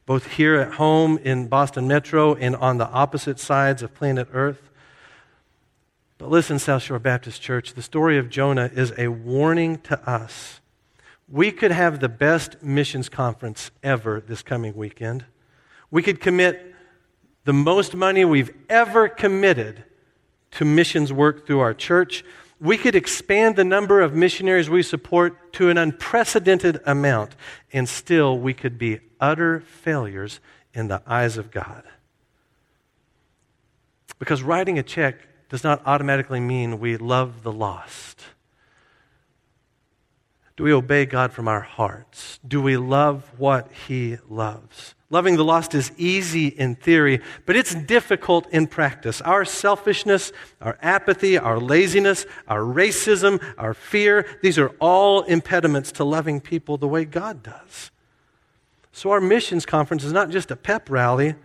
both 0.09 0.25
here 0.25 0.55
at 0.55 0.73
home 0.73 1.19
in 1.19 1.47
Boston 1.47 1.87
Metro 1.87 2.33
and 2.33 2.55
on 2.55 2.79
the 2.79 2.89
opposite 2.89 3.39
sides 3.39 3.83
of 3.83 3.93
planet 3.93 4.27
Earth. 4.33 4.71
But 6.17 6.31
listen, 6.31 6.57
South 6.57 6.81
Shore 6.81 6.97
Baptist 6.97 7.43
Church, 7.43 7.75
the 7.75 7.83
story 7.83 8.17
of 8.17 8.27
Jonah 8.27 8.71
is 8.73 8.91
a 8.97 9.09
warning 9.09 9.77
to 9.81 10.09
us. 10.09 10.61
We 11.27 11.51
could 11.51 11.69
have 11.69 11.99
the 11.99 12.09
best 12.09 12.63
missions 12.63 13.07
conference 13.07 13.69
ever 13.83 14.19
this 14.19 14.41
coming 14.41 14.75
weekend. 14.75 15.25
We 15.91 16.01
could 16.01 16.19
commit 16.19 16.73
the 17.43 17.53
most 17.53 17.95
money 17.95 18.25
we've 18.25 18.51
ever 18.67 19.09
committed 19.09 19.83
to 20.53 20.65
missions 20.65 21.13
work 21.13 21.45
through 21.45 21.59
our 21.59 21.75
church 21.75 22.25
we 22.59 22.77
could 22.77 22.95
expand 22.95 23.55
the 23.55 23.63
number 23.63 24.01
of 24.01 24.13
missionaries 24.13 24.69
we 24.69 24.83
support 24.83 25.53
to 25.53 25.69
an 25.69 25.77
unprecedented 25.77 26.81
amount, 26.85 27.35
and 27.71 27.87
still 27.87 28.37
we 28.37 28.53
could 28.53 28.77
be 28.77 28.99
utter 29.19 29.61
failures 29.61 30.39
in 30.73 30.87
the 30.87 31.01
eyes 31.07 31.37
of 31.37 31.51
God. 31.51 31.83
Because 34.19 34.43
writing 34.43 34.77
a 34.77 34.83
check 34.83 35.15
does 35.47 35.63
not 35.63 35.81
automatically 35.85 36.39
mean 36.39 36.79
we 36.79 36.97
love 36.97 37.43
the 37.43 37.51
lost. 37.51 38.21
Do 40.57 40.63
we 40.63 40.73
obey 40.73 41.05
God 41.05 41.31
from 41.31 41.47
our 41.47 41.61
hearts? 41.61 42.39
Do 42.45 42.61
we 42.61 42.75
love 42.75 43.31
what 43.37 43.71
He 43.87 44.17
loves? 44.27 44.93
Loving 45.11 45.37
the 45.37 45.43
lost 45.43 45.73
is 45.73 45.91
easy 45.97 46.47
in 46.47 46.75
theory, 46.75 47.19
but 47.47 47.55
it's 47.55 47.73
difficult 47.73 48.47
in 48.51 48.67
practice. 48.67 49.21
Our 49.21 49.43
selfishness, 49.43 50.31
our 50.61 50.77
apathy, 50.83 51.35
our 51.35 51.59
laziness, 51.59 52.27
our 52.47 52.59
racism, 52.59 53.43
our 53.57 53.73
fear, 53.73 54.27
these 54.43 54.59
are 54.59 54.69
all 54.79 55.23
impediments 55.23 55.91
to 55.93 56.03
loving 56.03 56.39
people 56.39 56.77
the 56.77 56.87
way 56.87 57.05
God 57.05 57.41
does. 57.41 57.89
So, 58.91 59.09
our 59.09 59.21
missions 59.21 59.65
conference 59.65 60.03
is 60.03 60.13
not 60.13 60.29
just 60.29 60.51
a 60.51 60.55
pep 60.55 60.89
rally 60.91 61.35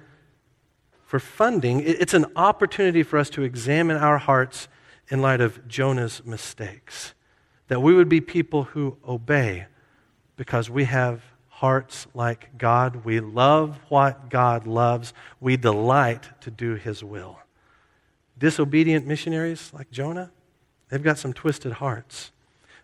for 1.06 1.18
funding, 1.18 1.80
it's 1.80 2.14
an 2.14 2.26
opportunity 2.36 3.02
for 3.02 3.18
us 3.18 3.30
to 3.30 3.42
examine 3.42 3.96
our 3.96 4.18
hearts 4.18 4.68
in 5.08 5.22
light 5.22 5.40
of 5.40 5.66
Jonah's 5.68 6.24
mistakes. 6.24 7.14
That 7.68 7.80
we 7.80 7.94
would 7.94 8.08
be 8.10 8.20
people 8.20 8.64
who 8.64 8.98
obey 9.06 9.66
because 10.36 10.68
we 10.68 10.84
have 10.84 11.22
hearts 11.64 12.06
like 12.12 12.58
God. 12.58 13.06
We 13.06 13.20
love 13.20 13.78
what 13.88 14.28
God 14.28 14.66
loves. 14.66 15.14
We 15.40 15.56
delight 15.56 16.28
to 16.42 16.50
do 16.50 16.74
His 16.74 17.02
will. 17.02 17.38
Disobedient 18.38 19.06
missionaries 19.06 19.72
like 19.72 19.90
Jonah, 19.90 20.30
they've 20.90 21.02
got 21.02 21.16
some 21.16 21.32
twisted 21.32 21.72
hearts. 21.72 22.32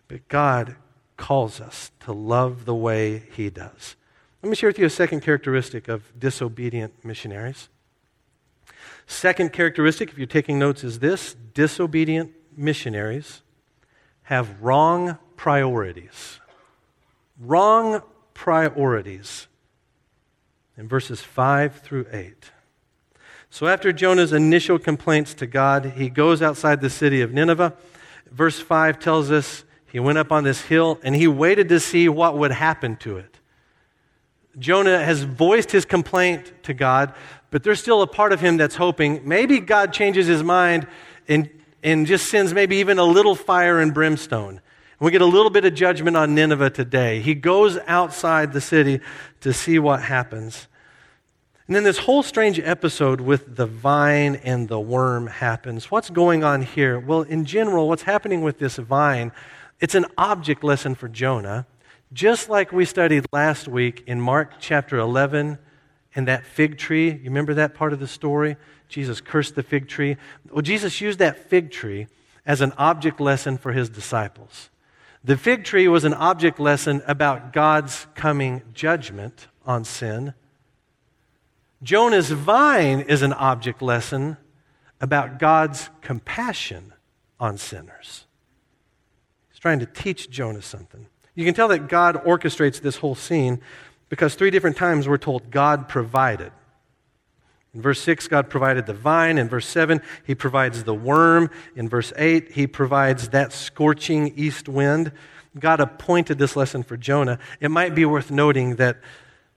But 0.07 0.27
God 0.29 0.77
calls 1.15 1.61
us 1.61 1.91
to 1.99 2.11
love 2.11 2.65
the 2.65 2.73
way 2.73 3.21
He 3.35 3.51
does. 3.51 3.95
Let 4.41 4.49
me 4.49 4.55
share 4.55 4.69
with 4.69 4.79
you 4.79 4.87
a 4.87 4.89
second 4.89 5.21
characteristic 5.21 5.87
of 5.87 6.11
disobedient 6.17 7.05
missionaries. 7.05 7.69
Second 9.05 9.53
characteristic, 9.53 10.09
if 10.09 10.17
you're 10.17 10.25
taking 10.25 10.57
notes, 10.57 10.83
is 10.83 10.97
this 10.97 11.35
disobedient 11.53 12.31
missionaries 12.57 13.43
have 14.23 14.59
wrong 14.59 15.19
priorities. 15.35 16.39
Wrong 17.39 18.01
priorities 18.41 19.47
in 20.75 20.87
verses 20.87 21.21
5 21.21 21.81
through 21.81 22.07
8. 22.11 22.49
So, 23.51 23.67
after 23.67 23.93
Jonah's 23.93 24.33
initial 24.33 24.79
complaints 24.79 25.35
to 25.35 25.45
God, 25.45 25.93
he 25.95 26.09
goes 26.09 26.41
outside 26.41 26.81
the 26.81 26.89
city 26.89 27.21
of 27.21 27.31
Nineveh. 27.31 27.75
Verse 28.31 28.59
5 28.59 28.97
tells 28.97 29.29
us 29.29 29.63
he 29.85 29.99
went 29.99 30.17
up 30.17 30.31
on 30.31 30.43
this 30.43 30.61
hill 30.61 30.99
and 31.03 31.15
he 31.15 31.27
waited 31.27 31.69
to 31.69 31.79
see 31.79 32.09
what 32.09 32.35
would 32.35 32.49
happen 32.49 32.95
to 32.95 33.17
it. 33.17 33.37
Jonah 34.57 35.03
has 35.03 35.21
voiced 35.21 35.69
his 35.71 35.85
complaint 35.85 36.51
to 36.63 36.73
God, 36.73 37.13
but 37.51 37.61
there's 37.61 37.79
still 37.79 38.01
a 38.01 38.07
part 38.07 38.33
of 38.33 38.41
him 38.41 38.57
that's 38.57 38.75
hoping 38.75 39.21
maybe 39.23 39.59
God 39.59 39.93
changes 39.93 40.25
his 40.25 40.41
mind 40.41 40.87
and, 41.27 41.47
and 41.83 42.07
just 42.07 42.27
sends 42.27 42.55
maybe 42.55 42.77
even 42.77 42.97
a 42.97 43.03
little 43.03 43.35
fire 43.35 43.79
and 43.79 43.93
brimstone. 43.93 44.61
We 45.01 45.09
get 45.09 45.21
a 45.21 45.25
little 45.25 45.49
bit 45.49 45.65
of 45.65 45.73
judgment 45.73 46.15
on 46.15 46.35
Nineveh 46.35 46.69
today. 46.69 47.21
He 47.21 47.33
goes 47.33 47.79
outside 47.87 48.53
the 48.53 48.61
city 48.61 48.99
to 49.39 49.51
see 49.51 49.79
what 49.79 50.03
happens. 50.03 50.67
And 51.65 51.75
then 51.75 51.83
this 51.83 51.97
whole 51.97 52.21
strange 52.21 52.59
episode 52.59 53.19
with 53.19 53.55
the 53.55 53.65
vine 53.65 54.35
and 54.35 54.67
the 54.67 54.79
worm 54.79 55.25
happens. 55.25 55.89
What's 55.89 56.11
going 56.11 56.43
on 56.43 56.61
here? 56.61 56.99
Well, 56.99 57.23
in 57.23 57.45
general, 57.45 57.89
what's 57.89 58.03
happening 58.03 58.43
with 58.43 58.59
this 58.59 58.75
vine, 58.75 59.31
it's 59.79 59.95
an 59.95 60.05
object 60.19 60.63
lesson 60.63 60.93
for 60.93 61.09
Jonah, 61.09 61.65
just 62.13 62.47
like 62.47 62.71
we 62.71 62.85
studied 62.85 63.25
last 63.31 63.67
week 63.67 64.03
in 64.05 64.21
Mark 64.21 64.59
chapter 64.59 64.99
11 64.99 65.57
and 66.13 66.27
that 66.27 66.45
fig 66.45 66.77
tree. 66.77 67.09
You 67.09 67.23
remember 67.23 67.55
that 67.55 67.73
part 67.73 67.91
of 67.91 67.99
the 67.99 68.07
story? 68.07 68.55
Jesus 68.87 69.19
cursed 69.19 69.55
the 69.55 69.63
fig 69.63 69.87
tree. 69.87 70.17
Well, 70.51 70.61
Jesus 70.61 71.01
used 71.01 71.17
that 71.17 71.49
fig 71.49 71.71
tree 71.71 72.05
as 72.45 72.61
an 72.61 72.71
object 72.77 73.19
lesson 73.19 73.57
for 73.57 73.71
his 73.71 73.89
disciples. 73.89 74.69
The 75.23 75.37
fig 75.37 75.63
tree 75.63 75.87
was 75.87 76.03
an 76.03 76.13
object 76.13 76.59
lesson 76.59 77.03
about 77.05 77.53
God's 77.53 78.07
coming 78.15 78.63
judgment 78.73 79.47
on 79.65 79.83
sin. 79.83 80.33
Jonah's 81.83 82.31
vine 82.31 83.01
is 83.01 83.21
an 83.21 83.33
object 83.33 83.81
lesson 83.81 84.37
about 84.99 85.39
God's 85.39 85.89
compassion 86.01 86.93
on 87.39 87.57
sinners. 87.57 88.25
He's 89.49 89.59
trying 89.59 89.79
to 89.79 89.85
teach 89.85 90.29
Jonah 90.29 90.61
something. 90.61 91.07
You 91.35 91.45
can 91.45 91.53
tell 91.53 91.67
that 91.69 91.87
God 91.87 92.23
orchestrates 92.25 92.81
this 92.81 92.97
whole 92.97 93.15
scene 93.15 93.61
because 94.09 94.35
three 94.35 94.51
different 94.51 94.77
times 94.77 95.07
we're 95.07 95.17
told 95.17 95.51
God 95.51 95.87
provided. 95.87 96.51
In 97.73 97.81
verse 97.81 98.01
6, 98.01 98.27
God 98.27 98.49
provided 98.49 98.85
the 98.85 98.93
vine. 98.93 99.37
In 99.37 99.47
verse 99.47 99.67
7, 99.67 100.01
He 100.25 100.35
provides 100.35 100.83
the 100.83 100.93
worm. 100.93 101.49
In 101.75 101.87
verse 101.87 102.11
8, 102.17 102.51
He 102.51 102.67
provides 102.67 103.29
that 103.29 103.53
scorching 103.53 104.33
east 104.35 104.67
wind. 104.67 105.11
God 105.57 105.79
appointed 105.79 106.37
this 106.37 106.55
lesson 106.55 106.83
for 106.83 106.97
Jonah. 106.97 107.39
It 107.59 107.71
might 107.71 107.95
be 107.95 108.05
worth 108.05 108.31
noting 108.31 108.75
that 108.75 108.97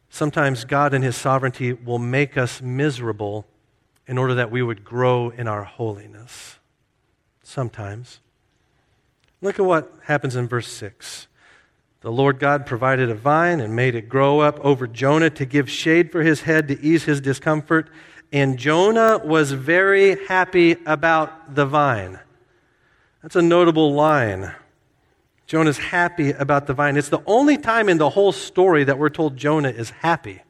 sometimes 0.08 0.64
God 0.64 0.94
in 0.94 1.02
His 1.02 1.16
sovereignty 1.16 1.72
will 1.72 1.98
make 1.98 2.36
us 2.36 2.62
miserable 2.62 3.46
in 4.06 4.18
order 4.18 4.34
that 4.34 4.50
we 4.50 4.62
would 4.62 4.84
grow 4.84 5.30
in 5.30 5.48
our 5.48 5.64
holiness. 5.64 6.58
Sometimes. 7.42 8.20
Look 9.40 9.58
at 9.58 9.64
what 9.64 9.92
happens 10.04 10.36
in 10.36 10.46
verse 10.46 10.68
6. 10.68 11.26
The 12.04 12.12
Lord 12.12 12.38
God 12.38 12.66
provided 12.66 13.08
a 13.08 13.14
vine 13.14 13.60
and 13.60 13.74
made 13.74 13.94
it 13.94 14.10
grow 14.10 14.40
up 14.40 14.60
over 14.60 14.86
Jonah 14.86 15.30
to 15.30 15.46
give 15.46 15.70
shade 15.70 16.12
for 16.12 16.20
his 16.20 16.42
head 16.42 16.68
to 16.68 16.78
ease 16.84 17.04
his 17.04 17.18
discomfort. 17.18 17.88
And 18.30 18.58
Jonah 18.58 19.22
was 19.24 19.52
very 19.52 20.22
happy 20.26 20.76
about 20.84 21.54
the 21.54 21.64
vine. 21.64 22.20
That's 23.22 23.36
a 23.36 23.40
notable 23.40 23.94
line. 23.94 24.52
Jonah's 25.46 25.78
happy 25.78 26.32
about 26.32 26.66
the 26.66 26.74
vine. 26.74 26.98
It's 26.98 27.08
the 27.08 27.22
only 27.24 27.56
time 27.56 27.88
in 27.88 27.96
the 27.96 28.10
whole 28.10 28.32
story 28.32 28.84
that 28.84 28.98
we're 28.98 29.08
told 29.08 29.38
Jonah 29.38 29.70
is 29.70 29.88
happy. 29.88 30.42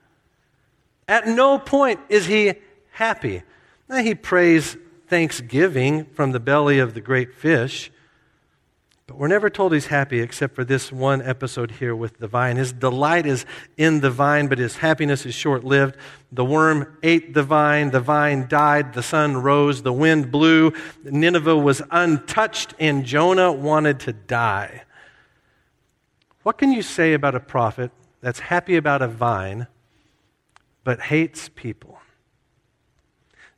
At 1.07 1.29
no 1.29 1.61
point 1.61 2.01
is 2.09 2.27
he 2.27 2.55
happy. 2.91 3.45
Now, 3.89 3.99
he 3.99 4.17
prays 4.17 4.77
thanksgiving 5.07 6.07
from 6.07 6.33
the 6.33 6.41
belly 6.41 6.81
of 6.81 6.95
the 6.95 7.01
great 7.01 7.33
fish. 7.33 7.93
But 9.07 9.19
we're 9.19 9.29
never 9.29 9.51
told 9.51 9.75
he's 9.75 9.87
happy 9.87 10.21
except 10.21 10.55
for 10.55 10.65
this 10.65 10.91
one 10.91 11.21
episode 11.21 11.73
here 11.73 11.95
with 11.95 12.19
the 12.19 12.27
vine. 12.27 12.57
His 12.57 12.73
delight 12.73 13.27
is 13.27 13.45
in 13.77 14.01
the 14.01 14.11
vine, 14.11 14.47
but 14.47 14.59
his 14.59 14.79
happiness 14.79 15.27
is 15.27 15.35
short 15.35 15.63
lived. 15.63 15.97
The 16.33 16.45
worm 16.45 16.97
ate 17.03 17.35
the 17.35 17.43
vine, 17.43 17.91
the 17.91 18.01
vine 18.01 18.49
died, 18.49 18.95
the 18.95 19.03
sun 19.03 19.37
rose, 19.37 19.83
the 19.83 19.93
wind 19.93 20.31
blew, 20.31 20.73
Nineveh 21.05 21.57
was 21.57 21.83
untouched, 21.91 22.75
and 22.79 23.05
Jonah 23.05 23.53
wanted 23.53 24.01
to 24.01 24.15
die. 24.15 24.85
What 26.43 26.57
can 26.57 26.73
you 26.73 26.83
say 26.83 27.13
about 27.13 27.35
a 27.35 27.41
prophet 27.41 27.91
that's 28.23 28.41
happy 28.41 28.77
about 28.77 29.03
a 29.03 29.09
vine 29.09 29.67
but 30.83 31.01
hates 31.01 31.51
people? 31.55 31.99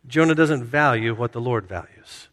Jonah 0.09 0.35
doesn't 0.35 0.65
value 0.65 1.15
what 1.15 1.33
the 1.33 1.41
Lord 1.41 1.69
values. 1.69 2.29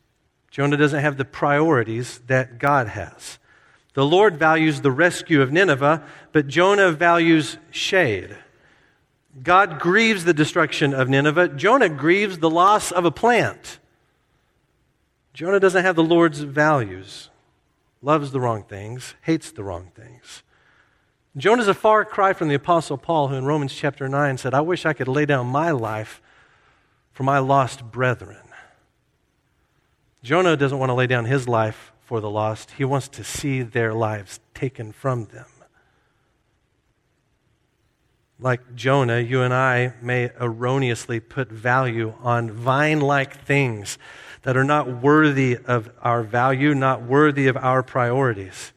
Jonah 0.53 0.77
doesn't 0.77 0.99
have 0.99 1.17
the 1.17 1.25
priorities 1.25 2.19
that 2.27 2.59
God 2.59 2.89
has. 2.89 3.39
The 3.95 4.05
Lord 4.05 4.37
values 4.37 4.81
the 4.81 4.91
rescue 4.91 5.41
of 5.41 5.51
Nineveh, 5.51 6.03
but 6.31 6.47
Jonah 6.47 6.91
values 6.91 7.57
shade. 7.71 8.37
God 9.41 9.79
grieves 9.79 10.25
the 10.25 10.33
destruction 10.33 10.93
of 10.93 11.09
Nineveh. 11.09 11.47
Jonah 11.49 11.89
grieves 11.89 12.37
the 12.37 12.51
loss 12.51 12.91
of 12.91 13.03
a 13.03 13.09
plant. 13.09 13.79
Jonah 15.33 15.59
doesn't 15.59 15.83
have 15.83 15.95
the 15.95 16.03
Lord's 16.03 16.41
values, 16.41 17.31
loves 18.03 18.29
the 18.31 18.39
wrong 18.39 18.61
things, 18.61 19.15
hates 19.21 19.51
the 19.51 19.63
wrong 19.63 19.89
things. 19.95 20.43
Jonah 21.35 21.63
is 21.63 21.67
a 21.67 21.73
far 21.73 22.05
cry 22.05 22.31
from 22.31 22.49
the 22.49 22.53
Apostle 22.53 22.99
Paul, 22.99 23.29
who 23.29 23.35
in 23.37 23.45
Romans 23.45 23.73
chapter 23.73 24.07
9 24.07 24.37
said, 24.37 24.53
I 24.53 24.61
wish 24.61 24.85
I 24.85 24.93
could 24.93 25.07
lay 25.07 25.25
down 25.25 25.47
my 25.47 25.71
life 25.71 26.21
for 27.11 27.23
my 27.23 27.39
lost 27.39 27.91
brethren. 27.91 28.42
Jonah 30.23 30.55
doesn't 30.55 30.79
want 30.79 30.89
to 30.89 30.93
lay 30.93 31.07
down 31.07 31.25
his 31.25 31.47
life 31.47 31.91
for 32.01 32.21
the 32.21 32.29
lost, 32.29 32.71
he 32.71 32.85
wants 32.85 33.07
to 33.09 33.23
see 33.23 33.61
their 33.61 33.93
lives 33.93 34.39
taken 34.53 34.91
from 34.91 35.25
them. 35.25 35.45
Like 38.39 38.75
Jonah, 38.75 39.19
you 39.19 39.41
and 39.41 39.53
I 39.53 39.93
may 40.01 40.31
erroneously 40.39 41.19
put 41.19 41.49
value 41.49 42.13
on 42.21 42.51
vine 42.51 42.99
like 42.99 43.45
things 43.45 43.97
that 44.41 44.57
are 44.57 44.63
not 44.63 45.01
worthy 45.01 45.57
of 45.57 45.89
our 46.01 46.23
value, 46.23 46.73
not 46.73 47.03
worthy 47.03 47.47
of 47.47 47.55
our 47.57 47.83
priorities. 47.83 48.73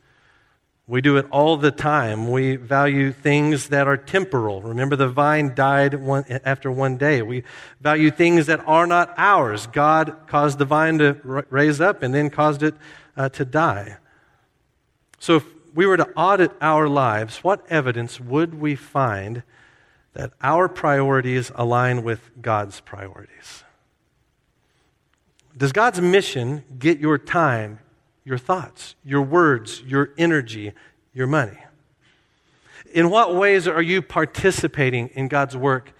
We 0.89 1.01
do 1.01 1.17
it 1.17 1.27
all 1.33 1.57
the 1.57 1.73
time. 1.73 2.31
We 2.31 2.55
value 2.55 3.11
things 3.11 3.71
that 3.71 3.89
are 3.89 3.97
temporal. 3.97 4.63
Remember, 4.63 4.95
the 4.95 5.09
vine 5.09 5.53
died 5.53 5.95
one, 5.95 6.25
after 6.45 6.71
one 6.71 6.97
day. 6.97 7.23
We 7.23 7.43
value 7.81 8.13
things 8.13 8.47
that 8.47 8.61
are 8.69 8.87
not 8.87 9.13
ours. 9.17 9.67
God 9.67 10.17
caused 10.29 10.59
the 10.59 10.65
vine 10.65 10.99
to 10.99 11.45
raise 11.51 11.81
up 11.81 12.05
and 12.05 12.15
then 12.15 12.31
caused 12.31 12.63
it 12.63 12.77
uh, 13.17 13.29
to 13.31 13.45
die. 13.45 13.97
So, 15.19 15.37
if 15.37 15.45
we 15.75 15.87
were 15.87 15.97
to 15.97 16.09
audit 16.15 16.53
our 16.61 16.89
lives, 16.89 17.39
what 17.39 17.67
evidence 17.69 18.21
would 18.21 18.55
we 18.55 18.77
find 18.77 19.43
that 20.13 20.33
our 20.41 20.69
priorities 20.69 21.51
align 21.57 22.05
with 22.05 22.31
God's 22.41 22.81
priorities? 22.81 23.65
Does 25.57 25.73
God's 25.73 26.01
mission 26.01 26.63
get 26.79 26.99
your 27.01 27.19
time, 27.19 27.81
your 28.27 28.37
thoughts, 28.39 28.97
your 29.05 29.23
words, 29.23 29.81
your 29.83 30.11
energy, 30.19 30.73
your 31.15 31.29
money? 31.29 31.59
In 32.93 33.09
what 33.09 33.37
ways 33.37 33.69
are 33.69 33.81
you 33.81 34.03
participating 34.03 35.09
in 35.15 35.29
God's 35.29 35.57
work 35.57 35.93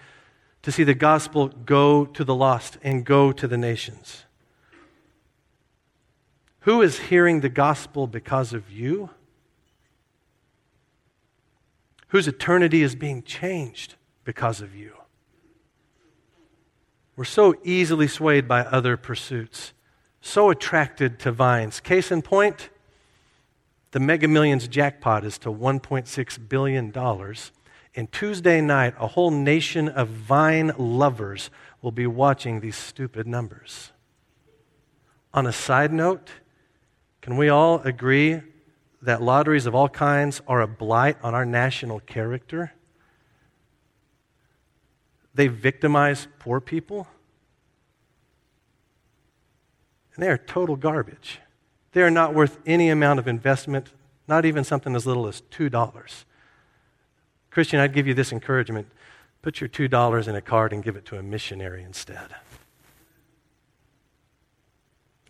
to 0.63 0.71
see 0.71 0.83
the 0.83 0.93
gospel 0.93 1.47
go 1.47 2.05
to 2.05 2.25
the 2.25 2.35
lost 2.35 2.77
and 2.83 3.05
go 3.05 3.31
to 3.31 3.47
the 3.47 3.57
nations? 3.57 4.25
Who 6.61 6.81
is 6.81 6.99
hearing 6.99 7.39
the 7.39 7.49
gospel 7.49 8.07
because 8.07 8.51
of 8.51 8.69
you? 8.69 9.09
Whose 12.09 12.27
eternity 12.27 12.83
is 12.83 12.93
being 12.93 13.23
changed 13.23 13.95
because 14.25 14.59
of 14.59 14.75
you? 14.75 14.91
We're 17.15 17.23
so 17.23 17.55
easily 17.63 18.07
swayed 18.07 18.49
by 18.49 18.61
other 18.61 18.97
pursuits, 18.97 19.71
so 20.27 20.49
attracted 20.49 21.19
to 21.19 21.31
vines. 21.31 21.79
Case 21.79 22.11
in 22.11 22.21
point, 22.21 22.69
the 23.91 23.99
Mega 23.99 24.27
Millions 24.27 24.67
jackpot 24.67 25.23
is 25.23 25.37
to 25.39 25.49
$1.6 25.49 26.49
billion. 26.49 26.93
And 27.95 28.11
Tuesday 28.11 28.59
night, 28.59 28.93
a 28.99 29.07
whole 29.07 29.31
nation 29.31 29.87
of 29.87 30.09
vine 30.09 30.73
lovers 30.77 31.49
will 31.81 31.93
be 31.93 32.05
watching 32.07 32.59
these 32.59 32.75
stupid 32.75 33.25
numbers. 33.25 33.91
On 35.33 35.47
a 35.47 35.53
side 35.53 35.93
note, 35.93 36.29
can 37.21 37.37
we 37.37 37.47
all 37.47 37.79
agree 37.83 38.41
that 39.01 39.21
lotteries 39.21 39.65
of 39.65 39.73
all 39.73 39.87
kinds 39.87 40.41
are 40.45 40.61
a 40.61 40.67
blight 40.67 41.15
on 41.23 41.33
our 41.33 41.45
national 41.45 42.01
character? 42.01 42.73
They 45.33 45.47
victimize 45.47 46.27
poor 46.39 46.59
people. 46.59 47.07
And 50.17 50.25
they 50.25 50.29
are 50.29 50.37
total 50.37 50.75
garbage. 50.75 51.39
They 51.93 52.01
are 52.01 52.11
not 52.11 52.33
worth 52.33 52.57
any 52.65 52.89
amount 52.89 53.19
of 53.19 53.29
investment, 53.29 53.93
not 54.27 54.43
even 54.43 54.65
something 54.65 54.95
as 54.95 55.05
little 55.05 55.27
as 55.27 55.41
$2. 55.51 56.23
Christian, 57.49 57.79
I'd 57.79 57.93
give 57.93 58.07
you 58.07 58.13
this 58.13 58.33
encouragement 58.33 58.87
put 59.47 59.61
your 59.61 59.69
$2 59.69 60.27
in 60.27 60.35
a 60.35 60.41
card 60.41 60.73
and 60.73 60.83
give 60.83 60.97
it 60.97 61.05
to 61.05 61.17
a 61.17 61.23
missionary 61.23 61.81
instead. 61.81 62.35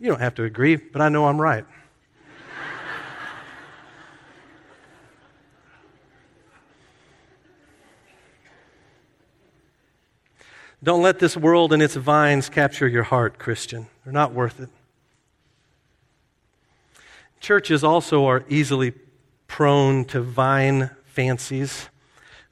You 0.00 0.08
don't 0.08 0.20
have 0.20 0.34
to 0.34 0.42
agree, 0.42 0.74
but 0.74 1.00
I 1.00 1.08
know 1.08 1.26
I'm 1.26 1.40
right. 1.40 1.64
Don't 10.82 11.02
let 11.02 11.20
this 11.20 11.36
world 11.36 11.72
and 11.72 11.80
its 11.80 11.94
vines 11.94 12.48
capture 12.48 12.88
your 12.88 13.04
heart, 13.04 13.38
Christian. 13.38 13.86
They're 14.02 14.12
not 14.12 14.32
worth 14.32 14.58
it. 14.58 14.70
Churches 17.40 17.84
also 17.84 18.26
are 18.26 18.44
easily 18.48 18.92
prone 19.46 20.04
to 20.06 20.20
vine 20.20 20.90
fancies. 21.04 21.88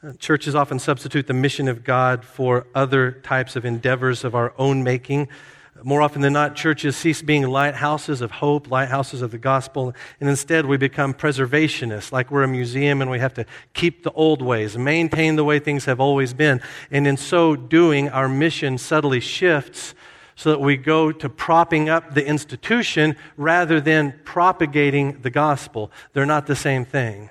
Uh, 0.02 0.12
churches 0.14 0.54
often 0.54 0.78
substitute 0.78 1.26
the 1.26 1.34
mission 1.34 1.68
of 1.68 1.82
God 1.82 2.24
for 2.24 2.66
other 2.74 3.10
types 3.10 3.56
of 3.56 3.64
endeavors 3.64 4.24
of 4.24 4.34
our 4.34 4.54
own 4.58 4.84
making. 4.84 5.28
More 5.82 6.00
often 6.00 6.22
than 6.22 6.32
not, 6.32 6.54
churches 6.54 6.96
cease 6.96 7.20
being 7.20 7.42
lighthouses 7.46 8.20
of 8.20 8.30
hope, 8.30 8.70
lighthouses 8.70 9.22
of 9.22 9.30
the 9.30 9.38
gospel, 9.38 9.94
and 10.20 10.28
instead 10.28 10.66
we 10.66 10.76
become 10.76 11.12
preservationists, 11.12 12.12
like 12.12 12.30
we're 12.30 12.44
a 12.44 12.48
museum 12.48 13.02
and 13.02 13.10
we 13.10 13.18
have 13.18 13.34
to 13.34 13.44
keep 13.74 14.02
the 14.02 14.12
old 14.12 14.40
ways, 14.40 14.78
maintain 14.78 15.36
the 15.36 15.44
way 15.44 15.58
things 15.58 15.84
have 15.84 16.00
always 16.00 16.32
been. 16.32 16.60
And 16.90 17.06
in 17.06 17.16
so 17.16 17.56
doing, 17.56 18.08
our 18.08 18.28
mission 18.28 18.78
subtly 18.78 19.20
shifts 19.20 19.94
so 20.36 20.50
that 20.50 20.60
we 20.60 20.76
go 20.76 21.10
to 21.10 21.28
propping 21.28 21.88
up 21.88 22.14
the 22.14 22.24
institution 22.24 23.16
rather 23.36 23.80
than 23.80 24.20
propagating 24.24 25.20
the 25.22 25.30
gospel. 25.30 25.90
They're 26.12 26.26
not 26.26 26.46
the 26.46 26.54
same 26.54 26.84
thing. 26.84 27.30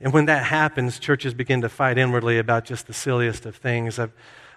And 0.00 0.14
when 0.14 0.24
that 0.24 0.44
happens, 0.44 0.98
churches 0.98 1.34
begin 1.34 1.60
to 1.60 1.68
fight 1.68 1.98
inwardly 1.98 2.38
about 2.38 2.64
just 2.64 2.86
the 2.86 2.94
silliest 2.94 3.44
of 3.44 3.56
things. 3.56 3.98
I've, 3.98 4.12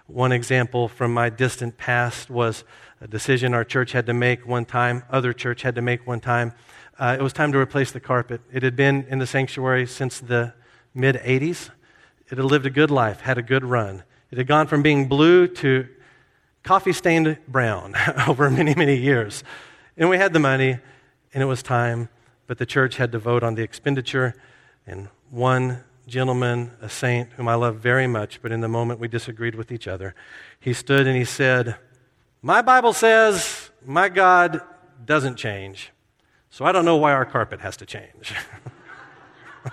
one 0.06 0.32
example 0.32 0.88
from 0.88 1.12
my 1.12 1.28
distant 1.28 1.76
past 1.76 2.30
was 2.30 2.64
a 3.02 3.06
decision 3.06 3.52
our 3.52 3.64
church 3.64 3.92
had 3.92 4.06
to 4.06 4.14
make 4.14 4.46
one 4.46 4.64
time, 4.64 5.02
other 5.10 5.34
church 5.34 5.60
had 5.60 5.74
to 5.74 5.82
make 5.82 6.06
one 6.06 6.20
time. 6.20 6.54
Uh, 6.98 7.16
it 7.18 7.22
was 7.22 7.34
time 7.34 7.52
to 7.52 7.58
replace 7.58 7.92
the 7.92 8.00
carpet. 8.00 8.40
It 8.50 8.62
had 8.62 8.76
been 8.76 9.04
in 9.10 9.18
the 9.18 9.26
sanctuary 9.26 9.86
since 9.86 10.20
the 10.20 10.54
mid 10.94 11.16
80s. 11.16 11.70
It 12.30 12.38
had 12.38 12.44
lived 12.44 12.64
a 12.64 12.70
good 12.70 12.90
life, 12.90 13.20
had 13.20 13.36
a 13.36 13.42
good 13.42 13.64
run. 13.64 14.04
It 14.30 14.38
had 14.38 14.46
gone 14.46 14.66
from 14.66 14.82
being 14.82 15.06
blue 15.06 15.46
to 15.48 15.86
coffee 16.64 16.92
stained 16.92 17.38
brown 17.46 17.94
over 18.26 18.50
many, 18.50 18.74
many 18.74 18.96
years. 18.96 19.44
And 19.96 20.08
we 20.08 20.16
had 20.16 20.32
the 20.32 20.40
money, 20.40 20.78
and 21.32 21.42
it 21.42 21.46
was 21.46 21.62
time, 21.62 22.08
but 22.48 22.58
the 22.58 22.66
church 22.66 22.96
had 22.96 23.12
to 23.12 23.18
vote 23.18 23.44
on 23.44 23.54
the 23.54 23.62
expenditure, 23.62 24.34
and 24.86 25.08
one 25.30 25.84
gentleman, 26.06 26.72
a 26.80 26.88
saint 26.88 27.30
whom 27.34 27.48
I 27.48 27.54
love 27.54 27.76
very 27.76 28.06
much, 28.06 28.42
but 28.42 28.52
in 28.52 28.60
the 28.60 28.68
moment 28.68 29.00
we 29.00 29.08
disagreed 29.08 29.54
with 29.54 29.72
each 29.72 29.88
other. 29.88 30.14
He 30.58 30.72
stood 30.72 31.06
and 31.06 31.16
he 31.16 31.24
said, 31.24 31.76
My 32.42 32.60
Bible 32.60 32.92
says 32.92 33.70
my 33.86 34.08
God 34.08 34.60
doesn't 35.04 35.36
change, 35.36 35.92
so 36.50 36.64
I 36.64 36.72
don't 36.72 36.84
know 36.84 36.96
why 36.96 37.12
our 37.12 37.24
carpet 37.24 37.60
has 37.60 37.76
to 37.78 37.86
change. 37.86 38.34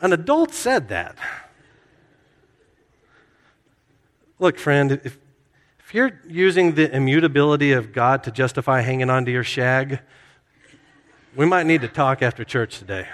An 0.00 0.12
adult 0.12 0.52
said 0.52 0.88
that. 0.88 1.16
Look, 4.38 4.58
friend, 4.58 4.92
if, 4.92 5.18
if 5.78 5.94
you're 5.94 6.20
using 6.28 6.74
the 6.74 6.94
immutability 6.94 7.72
of 7.72 7.94
God 7.94 8.22
to 8.24 8.30
justify 8.30 8.82
hanging 8.82 9.08
on 9.08 9.24
to 9.24 9.32
your 9.32 9.44
shag, 9.44 10.00
we 11.34 11.46
might 11.46 11.64
need 11.64 11.80
to 11.80 11.88
talk 11.88 12.20
after 12.20 12.44
church 12.44 12.78
today. 12.78 13.08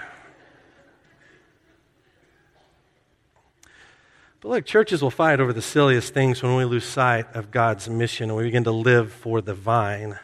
But 4.41 4.49
look, 4.49 4.65
churches 4.65 5.01
will 5.01 5.11
fight 5.11 5.39
over 5.39 5.53
the 5.53 5.61
silliest 5.61 6.13
things 6.13 6.43
when 6.43 6.57
we 6.57 6.65
lose 6.65 6.83
sight 6.83 7.33
of 7.33 7.51
God's 7.51 7.89
mission 7.89 8.29
and 8.29 8.37
we 8.37 8.43
begin 8.43 8.65
to 8.65 8.71
live 8.71 9.13
for 9.13 9.39
the 9.39 9.53
vine. 9.53 10.19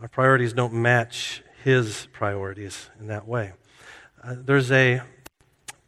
Our 0.00 0.08
priorities 0.08 0.54
don't 0.54 0.72
match 0.72 1.42
His 1.62 2.08
priorities 2.14 2.88
in 2.98 3.08
that 3.08 3.28
way. 3.28 3.52
Uh, 4.24 4.36
there's 4.38 4.72
a 4.72 5.02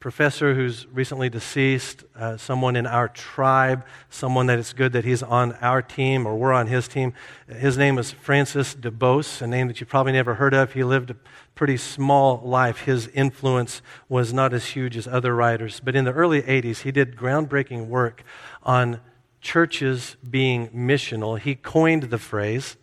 professor 0.02 0.54
who's 0.54 0.84
recently 0.88 1.30
deceased, 1.30 2.02
uh, 2.16 2.36
someone 2.36 2.74
in 2.74 2.88
our 2.88 3.06
tribe, 3.06 3.86
someone 4.10 4.48
that 4.48 4.58
it's 4.58 4.72
good 4.72 4.92
that 4.92 5.04
he's 5.04 5.22
on 5.22 5.52
our 5.60 5.80
team 5.80 6.26
or 6.26 6.36
we're 6.36 6.52
on 6.52 6.66
his 6.66 6.88
team. 6.88 7.14
His 7.48 7.78
name 7.78 7.98
is 7.98 8.10
Francis 8.10 8.74
DuBose, 8.74 9.40
a 9.40 9.46
name 9.46 9.68
that 9.68 9.78
you 9.78 9.86
probably 9.86 10.10
never 10.10 10.34
heard 10.34 10.54
of. 10.54 10.72
He 10.72 10.82
lived 10.82 11.10
a 11.10 11.16
pretty 11.54 11.76
small 11.76 12.42
life. 12.44 12.80
His 12.80 13.06
influence 13.14 13.80
was 14.08 14.32
not 14.32 14.52
as 14.52 14.66
huge 14.66 14.96
as 14.96 15.06
other 15.06 15.36
writers. 15.36 15.78
But 15.78 15.94
in 15.94 16.04
the 16.04 16.12
early 16.12 16.42
80s, 16.42 16.80
he 16.80 16.90
did 16.90 17.14
groundbreaking 17.14 17.86
work 17.86 18.24
on 18.64 19.00
churches 19.40 20.16
being 20.28 20.68
missional. 20.70 21.38
He 21.38 21.54
coined 21.54 22.04
the 22.04 22.18
phrase. 22.18 22.76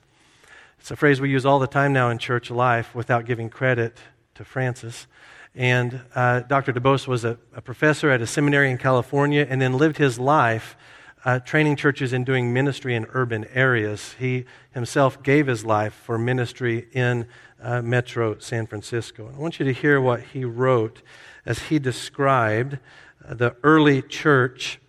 It's 0.79 0.89
a 0.89 0.95
phrase 0.95 1.19
we 1.19 1.29
use 1.29 1.45
all 1.45 1.59
the 1.59 1.67
time 1.67 1.91
now 1.91 2.09
in 2.09 2.17
church 2.17 2.49
life 2.49 2.95
without 2.95 3.25
giving 3.25 3.49
credit 3.49 3.97
to 4.35 4.45
Francis. 4.45 5.05
And 5.55 6.01
uh, 6.15 6.41
Dr. 6.41 6.73
DuBose 6.73 7.07
was 7.07 7.25
a, 7.25 7.37
a, 7.55 7.61
professor 7.61 8.11
at 8.11 8.21
a 8.21 8.27
seminary 8.27 8.69
in 8.69 8.77
California 8.77 9.45
and 9.49 9.61
then 9.61 9.73
lived 9.73 9.97
his 9.97 10.19
life 10.19 10.77
uh, 11.25 11.39
training 11.39 11.75
churches 11.75 12.13
and 12.13 12.25
doing 12.25 12.53
ministry 12.53 12.95
in 12.95 13.05
urban 13.09 13.45
areas. 13.53 14.15
He 14.19 14.45
himself 14.73 15.21
gave 15.21 15.47
his 15.47 15.65
life 15.65 15.93
for 15.93 16.17
ministry 16.17 16.87
in 16.93 17.27
uh, 17.61 17.81
Metro 17.81 18.37
San 18.39 18.67
Francisco. 18.67 19.27
And 19.27 19.35
I 19.35 19.39
want 19.39 19.59
you 19.59 19.65
to 19.65 19.73
hear 19.73 19.99
what 19.99 20.21
he 20.21 20.45
wrote 20.45 21.01
as 21.45 21.59
he 21.63 21.79
described 21.79 22.79
uh, 23.27 23.33
the 23.33 23.55
early 23.63 24.01
church 24.01 24.79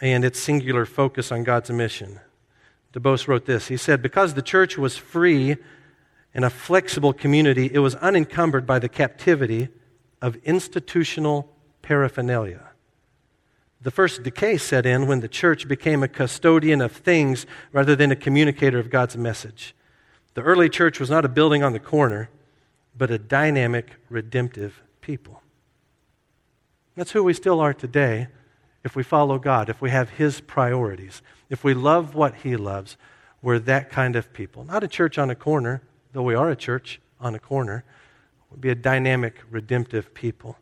and 0.00 0.24
its 0.24 0.40
singular 0.40 0.86
focus 0.86 1.30
on 1.30 1.44
God's 1.44 1.70
mission. 1.70 2.20
DuBose 2.92 3.28
wrote 3.28 3.46
this 3.46 3.68
He 3.68 3.76
said, 3.76 4.02
Because 4.02 4.34
the 4.34 4.42
church 4.42 4.76
was 4.76 4.96
free 4.96 5.56
and 6.34 6.44
a 6.44 6.50
flexible 6.50 7.12
community, 7.12 7.70
it 7.72 7.78
was 7.78 7.94
unencumbered 7.96 8.66
by 8.66 8.78
the 8.78 8.88
captivity 8.88 9.68
of 10.20 10.36
institutional 10.44 11.52
paraphernalia. 11.82 12.70
The 13.80 13.90
first 13.90 14.22
decay 14.22 14.56
set 14.56 14.86
in 14.86 15.06
when 15.06 15.20
the 15.20 15.28
church 15.28 15.68
became 15.68 16.02
a 16.02 16.08
custodian 16.08 16.80
of 16.80 16.92
things 16.92 17.46
rather 17.72 17.94
than 17.94 18.10
a 18.10 18.16
communicator 18.16 18.78
of 18.78 18.90
God's 18.90 19.16
message. 19.16 19.74
The 20.34 20.42
early 20.42 20.68
church 20.68 20.98
was 20.98 21.10
not 21.10 21.24
a 21.24 21.28
building 21.28 21.62
on 21.62 21.72
the 21.72 21.78
corner, 21.78 22.30
but 22.96 23.10
a 23.10 23.18
dynamic, 23.18 23.92
redemptive 24.08 24.82
people. 25.00 25.42
That's 26.96 27.12
who 27.12 27.22
we 27.22 27.34
still 27.34 27.60
are 27.60 27.74
today 27.74 28.28
if 28.82 28.96
we 28.96 29.02
follow 29.02 29.38
God, 29.38 29.68
if 29.68 29.80
we 29.80 29.90
have 29.90 30.10
His 30.10 30.40
priorities, 30.40 31.20
if 31.50 31.62
we 31.62 31.74
love 31.74 32.14
what 32.14 32.36
He 32.36 32.56
loves. 32.56 32.96
We're 33.42 33.58
that 33.60 33.90
kind 33.90 34.16
of 34.16 34.32
people. 34.32 34.64
Not 34.64 34.82
a 34.82 34.88
church 34.88 35.18
on 35.18 35.30
a 35.30 35.34
corner, 35.34 35.82
though 36.12 36.22
we 36.22 36.34
are 36.34 36.50
a 36.50 36.56
church 36.56 37.00
on 37.20 37.34
a 37.34 37.38
corner, 37.38 37.84
Be 38.58 38.70
a 38.70 38.74
dynamic, 38.74 39.42
redemptive 39.50 40.14
people, 40.14 40.56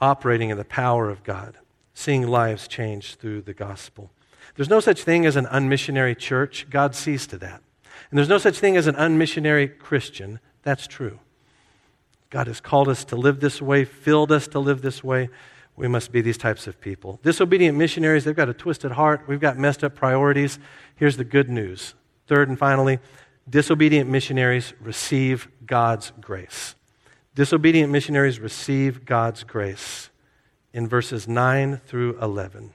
operating 0.00 0.50
in 0.50 0.56
the 0.56 0.64
power 0.64 1.10
of 1.10 1.22
God, 1.22 1.58
seeing 1.94 2.26
lives 2.26 2.66
change 2.66 3.16
through 3.16 3.42
the 3.42 3.54
gospel. 3.54 4.10
There's 4.56 4.70
no 4.70 4.80
such 4.80 5.02
thing 5.02 5.26
as 5.26 5.36
an 5.36 5.46
unmissionary 5.46 6.16
church. 6.16 6.66
God 6.70 6.94
sees 6.94 7.26
to 7.28 7.38
that. 7.38 7.62
And 8.10 8.18
there's 8.18 8.28
no 8.28 8.38
such 8.38 8.58
thing 8.58 8.76
as 8.76 8.86
an 8.86 8.94
unmissionary 8.96 9.78
Christian. 9.78 10.40
That's 10.62 10.86
true. 10.86 11.18
God 12.30 12.46
has 12.46 12.60
called 12.60 12.88
us 12.88 13.04
to 13.06 13.16
live 13.16 13.40
this 13.40 13.60
way, 13.60 13.84
filled 13.84 14.32
us 14.32 14.48
to 14.48 14.58
live 14.58 14.82
this 14.82 15.04
way. 15.04 15.28
We 15.76 15.88
must 15.88 16.12
be 16.12 16.20
these 16.20 16.38
types 16.38 16.66
of 16.66 16.80
people. 16.80 17.18
Disobedient 17.22 17.76
missionaries, 17.78 18.24
they've 18.24 18.36
got 18.36 18.48
a 18.48 18.54
twisted 18.54 18.92
heart. 18.92 19.22
We've 19.26 19.40
got 19.40 19.58
messed 19.58 19.84
up 19.84 19.94
priorities. 19.94 20.58
Here's 20.96 21.16
the 21.16 21.24
good 21.24 21.48
news. 21.48 21.94
Third 22.26 22.48
and 22.48 22.58
finally, 22.58 22.98
disobedient 23.48 24.08
missionaries 24.08 24.72
receive 24.80 25.48
God's 25.66 26.12
grace. 26.20 26.74
Disobedient 27.34 27.90
missionaries 27.90 28.40
receive 28.40 29.04
God's 29.04 29.42
grace 29.44 30.10
in 30.72 30.88
verses 30.88 31.26
9 31.26 31.78
through 31.86 32.18
11. 32.20 32.72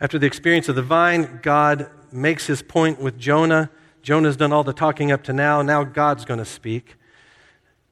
After 0.00 0.18
the 0.18 0.26
experience 0.26 0.68
of 0.68 0.76
the 0.76 0.82
vine, 0.82 1.40
God 1.42 1.88
makes 2.10 2.46
his 2.46 2.62
point 2.62 3.00
with 3.00 3.18
Jonah. 3.18 3.70
Jonah's 4.02 4.36
done 4.36 4.52
all 4.52 4.64
the 4.64 4.72
talking 4.72 5.12
up 5.12 5.22
to 5.24 5.32
now. 5.32 5.62
Now 5.62 5.84
God's 5.84 6.24
going 6.24 6.38
to 6.38 6.44
speak. 6.44 6.96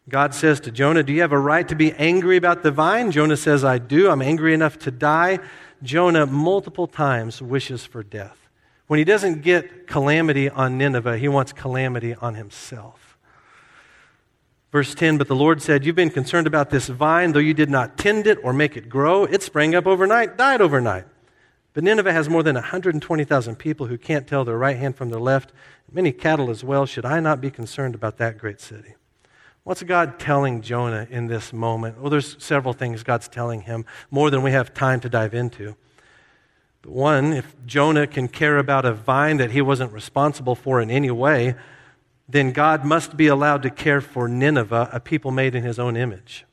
God 0.08 0.34
says 0.34 0.58
to 0.60 0.72
Jonah, 0.72 1.04
Do 1.04 1.12
you 1.12 1.20
have 1.20 1.32
a 1.32 1.38
right 1.38 1.66
to 1.68 1.76
be 1.76 1.92
angry 1.92 2.36
about 2.36 2.62
the 2.62 2.72
vine? 2.72 3.12
Jonah 3.12 3.36
says, 3.36 3.64
I 3.64 3.78
do. 3.78 4.10
I'm 4.10 4.22
angry 4.22 4.52
enough 4.52 4.78
to 4.80 4.90
die. 4.90 5.38
Jonah 5.82 6.26
multiple 6.26 6.88
times 6.88 7.40
wishes 7.40 7.84
for 7.84 8.02
death. 8.02 8.49
When 8.90 8.98
he 8.98 9.04
doesn't 9.04 9.42
get 9.42 9.86
calamity 9.86 10.50
on 10.50 10.76
Nineveh, 10.76 11.16
he 11.16 11.28
wants 11.28 11.52
calamity 11.52 12.16
on 12.16 12.34
himself. 12.34 13.16
Verse 14.72 14.96
10 14.96 15.16
But 15.16 15.28
the 15.28 15.36
Lord 15.36 15.62
said, 15.62 15.86
You've 15.86 15.94
been 15.94 16.10
concerned 16.10 16.48
about 16.48 16.70
this 16.70 16.88
vine, 16.88 17.30
though 17.30 17.38
you 17.38 17.54
did 17.54 17.70
not 17.70 17.96
tend 17.96 18.26
it 18.26 18.38
or 18.42 18.52
make 18.52 18.76
it 18.76 18.88
grow. 18.88 19.26
It 19.26 19.44
sprang 19.44 19.76
up 19.76 19.86
overnight, 19.86 20.36
died 20.36 20.60
overnight. 20.60 21.04
But 21.72 21.84
Nineveh 21.84 22.12
has 22.12 22.28
more 22.28 22.42
than 22.42 22.56
120,000 22.56 23.54
people 23.54 23.86
who 23.86 23.96
can't 23.96 24.26
tell 24.26 24.44
their 24.44 24.58
right 24.58 24.76
hand 24.76 24.96
from 24.96 25.10
their 25.10 25.20
left, 25.20 25.52
many 25.92 26.10
cattle 26.10 26.50
as 26.50 26.64
well. 26.64 26.84
Should 26.84 27.04
I 27.04 27.20
not 27.20 27.40
be 27.40 27.52
concerned 27.52 27.94
about 27.94 28.16
that 28.16 28.38
great 28.38 28.60
city? 28.60 28.96
What's 29.62 29.84
God 29.84 30.18
telling 30.18 30.62
Jonah 30.62 31.06
in 31.08 31.28
this 31.28 31.52
moment? 31.52 32.00
Well, 32.00 32.10
there's 32.10 32.42
several 32.42 32.74
things 32.74 33.04
God's 33.04 33.28
telling 33.28 33.60
him, 33.60 33.84
more 34.10 34.30
than 34.30 34.42
we 34.42 34.50
have 34.50 34.74
time 34.74 34.98
to 34.98 35.08
dive 35.08 35.32
into. 35.32 35.76
One, 36.84 37.32
if 37.32 37.54
Jonah 37.66 38.06
can 38.06 38.28
care 38.28 38.58
about 38.58 38.84
a 38.84 38.92
vine 38.92 39.36
that 39.36 39.50
he 39.50 39.60
wasn't 39.60 39.92
responsible 39.92 40.54
for 40.54 40.80
in 40.80 40.90
any 40.90 41.10
way, 41.10 41.54
then 42.28 42.52
God 42.52 42.84
must 42.84 43.16
be 43.16 43.26
allowed 43.26 43.62
to 43.62 43.70
care 43.70 44.00
for 44.00 44.28
Nineveh, 44.28 44.88
a 44.92 45.00
people 45.00 45.30
made 45.30 45.54
in 45.54 45.62
his 45.62 45.78
own 45.78 45.96
image. 45.96 46.46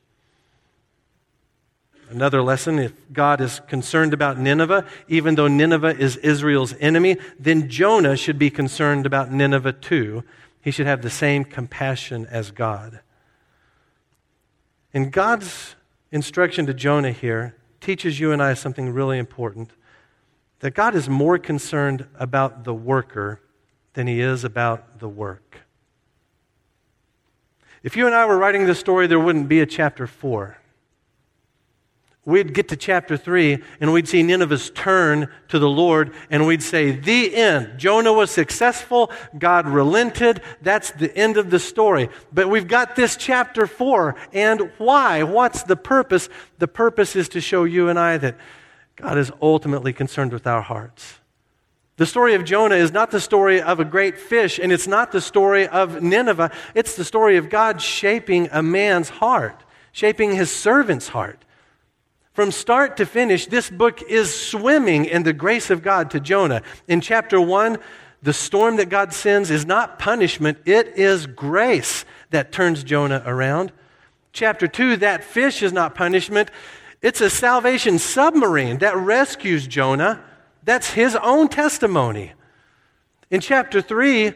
Another 2.10 2.42
lesson 2.42 2.78
if 2.78 2.92
God 3.12 3.40
is 3.40 3.60
concerned 3.68 4.14
about 4.14 4.38
Nineveh, 4.38 4.86
even 5.08 5.34
though 5.34 5.48
Nineveh 5.48 5.96
is 5.98 6.16
Israel's 6.16 6.74
enemy, 6.80 7.16
then 7.38 7.68
Jonah 7.68 8.16
should 8.16 8.38
be 8.38 8.50
concerned 8.50 9.04
about 9.04 9.30
Nineveh 9.30 9.74
too. 9.74 10.24
He 10.60 10.70
should 10.70 10.86
have 10.86 11.02
the 11.02 11.10
same 11.10 11.44
compassion 11.44 12.26
as 12.26 12.50
God. 12.50 13.00
And 14.94 15.12
God's 15.12 15.76
instruction 16.10 16.66
to 16.66 16.74
Jonah 16.74 17.12
here 17.12 17.56
teaches 17.80 18.18
you 18.18 18.32
and 18.32 18.42
I 18.42 18.54
something 18.54 18.90
really 18.90 19.18
important 19.18 19.70
that 20.60 20.74
God 20.74 20.94
is 20.94 21.08
more 21.08 21.38
concerned 21.38 22.06
about 22.18 22.64
the 22.64 22.74
worker 22.74 23.40
than 23.94 24.06
he 24.06 24.20
is 24.20 24.44
about 24.44 24.98
the 24.98 25.08
work. 25.08 25.60
If 27.82 27.96
you 27.96 28.06
and 28.06 28.14
I 28.14 28.26
were 28.26 28.36
writing 28.36 28.66
this 28.66 28.78
story, 28.78 29.06
there 29.06 29.20
wouldn't 29.20 29.48
be 29.48 29.60
a 29.60 29.66
chapter 29.66 30.06
4 30.06 30.58
we'd 32.28 32.52
get 32.52 32.68
to 32.68 32.76
chapter 32.76 33.16
3 33.16 33.58
and 33.80 33.90
we'd 33.90 34.06
see 34.06 34.22
Nineveh's 34.22 34.68
turn 34.70 35.30
to 35.48 35.58
the 35.58 35.68
Lord 35.68 36.12
and 36.28 36.46
we'd 36.46 36.62
say, 36.62 36.90
The 36.90 37.34
end. 37.34 37.78
Jonah 37.78 38.12
was 38.12 38.30
successful. 38.30 39.10
God 39.38 39.66
relented. 39.66 40.42
That's 40.60 40.90
the 40.90 41.16
end 41.16 41.38
of 41.38 41.48
the 41.48 41.58
story. 41.58 42.10
But 42.30 42.50
we've 42.50 42.68
got 42.68 42.96
this 42.96 43.16
chapter 43.16 43.66
4. 43.66 44.14
And 44.34 44.70
why? 44.76 45.22
What's 45.22 45.62
the 45.62 45.76
purpose? 45.76 46.28
The 46.58 46.68
purpose 46.68 47.16
is 47.16 47.30
to 47.30 47.40
show 47.40 47.64
you 47.64 47.88
and 47.88 47.98
I 47.98 48.18
that 48.18 48.36
God 49.00 49.16
is 49.16 49.30
ultimately 49.40 49.92
concerned 49.92 50.32
with 50.32 50.46
our 50.46 50.60
hearts. 50.60 51.20
The 51.96 52.06
story 52.06 52.34
of 52.34 52.44
Jonah 52.44 52.76
is 52.76 52.92
not 52.92 53.10
the 53.10 53.20
story 53.20 53.60
of 53.60 53.80
a 53.80 53.84
great 53.84 54.18
fish, 54.18 54.58
and 54.58 54.70
it's 54.70 54.86
not 54.86 55.10
the 55.10 55.20
story 55.20 55.66
of 55.66 56.02
Nineveh. 56.02 56.52
It's 56.74 56.94
the 56.94 57.04
story 57.04 57.36
of 57.36 57.48
God 57.48 57.80
shaping 57.80 58.48
a 58.52 58.62
man's 58.62 59.08
heart, 59.08 59.64
shaping 59.92 60.34
his 60.34 60.50
servant's 60.50 61.08
heart. 61.08 61.44
From 62.32 62.52
start 62.52 62.96
to 62.98 63.06
finish, 63.06 63.46
this 63.46 63.68
book 63.68 64.00
is 64.02 64.32
swimming 64.32 65.06
in 65.06 65.24
the 65.24 65.32
grace 65.32 65.70
of 65.70 65.82
God 65.82 66.10
to 66.12 66.20
Jonah. 66.20 66.62
In 66.86 67.00
chapter 67.00 67.40
1, 67.40 67.78
the 68.22 68.32
storm 68.32 68.76
that 68.76 68.88
God 68.88 69.12
sends 69.12 69.50
is 69.50 69.66
not 69.66 69.98
punishment, 69.98 70.58
it 70.64 70.96
is 70.96 71.26
grace 71.26 72.04
that 72.30 72.52
turns 72.52 72.84
Jonah 72.84 73.22
around. 73.26 73.72
Chapter 74.32 74.68
2, 74.68 74.98
that 74.98 75.24
fish 75.24 75.62
is 75.62 75.72
not 75.72 75.96
punishment, 75.96 76.50
it's 77.00 77.20
a 77.20 77.30
salvation 77.30 77.98
submarine 77.98 78.78
that 78.78 78.96
rescues 78.96 79.66
Jonah. 79.66 80.22
That's 80.64 80.90
his 80.90 81.16
own 81.16 81.48
testimony. 81.48 82.32
In 83.30 83.40
chapter 83.40 83.80
3, 83.80 84.32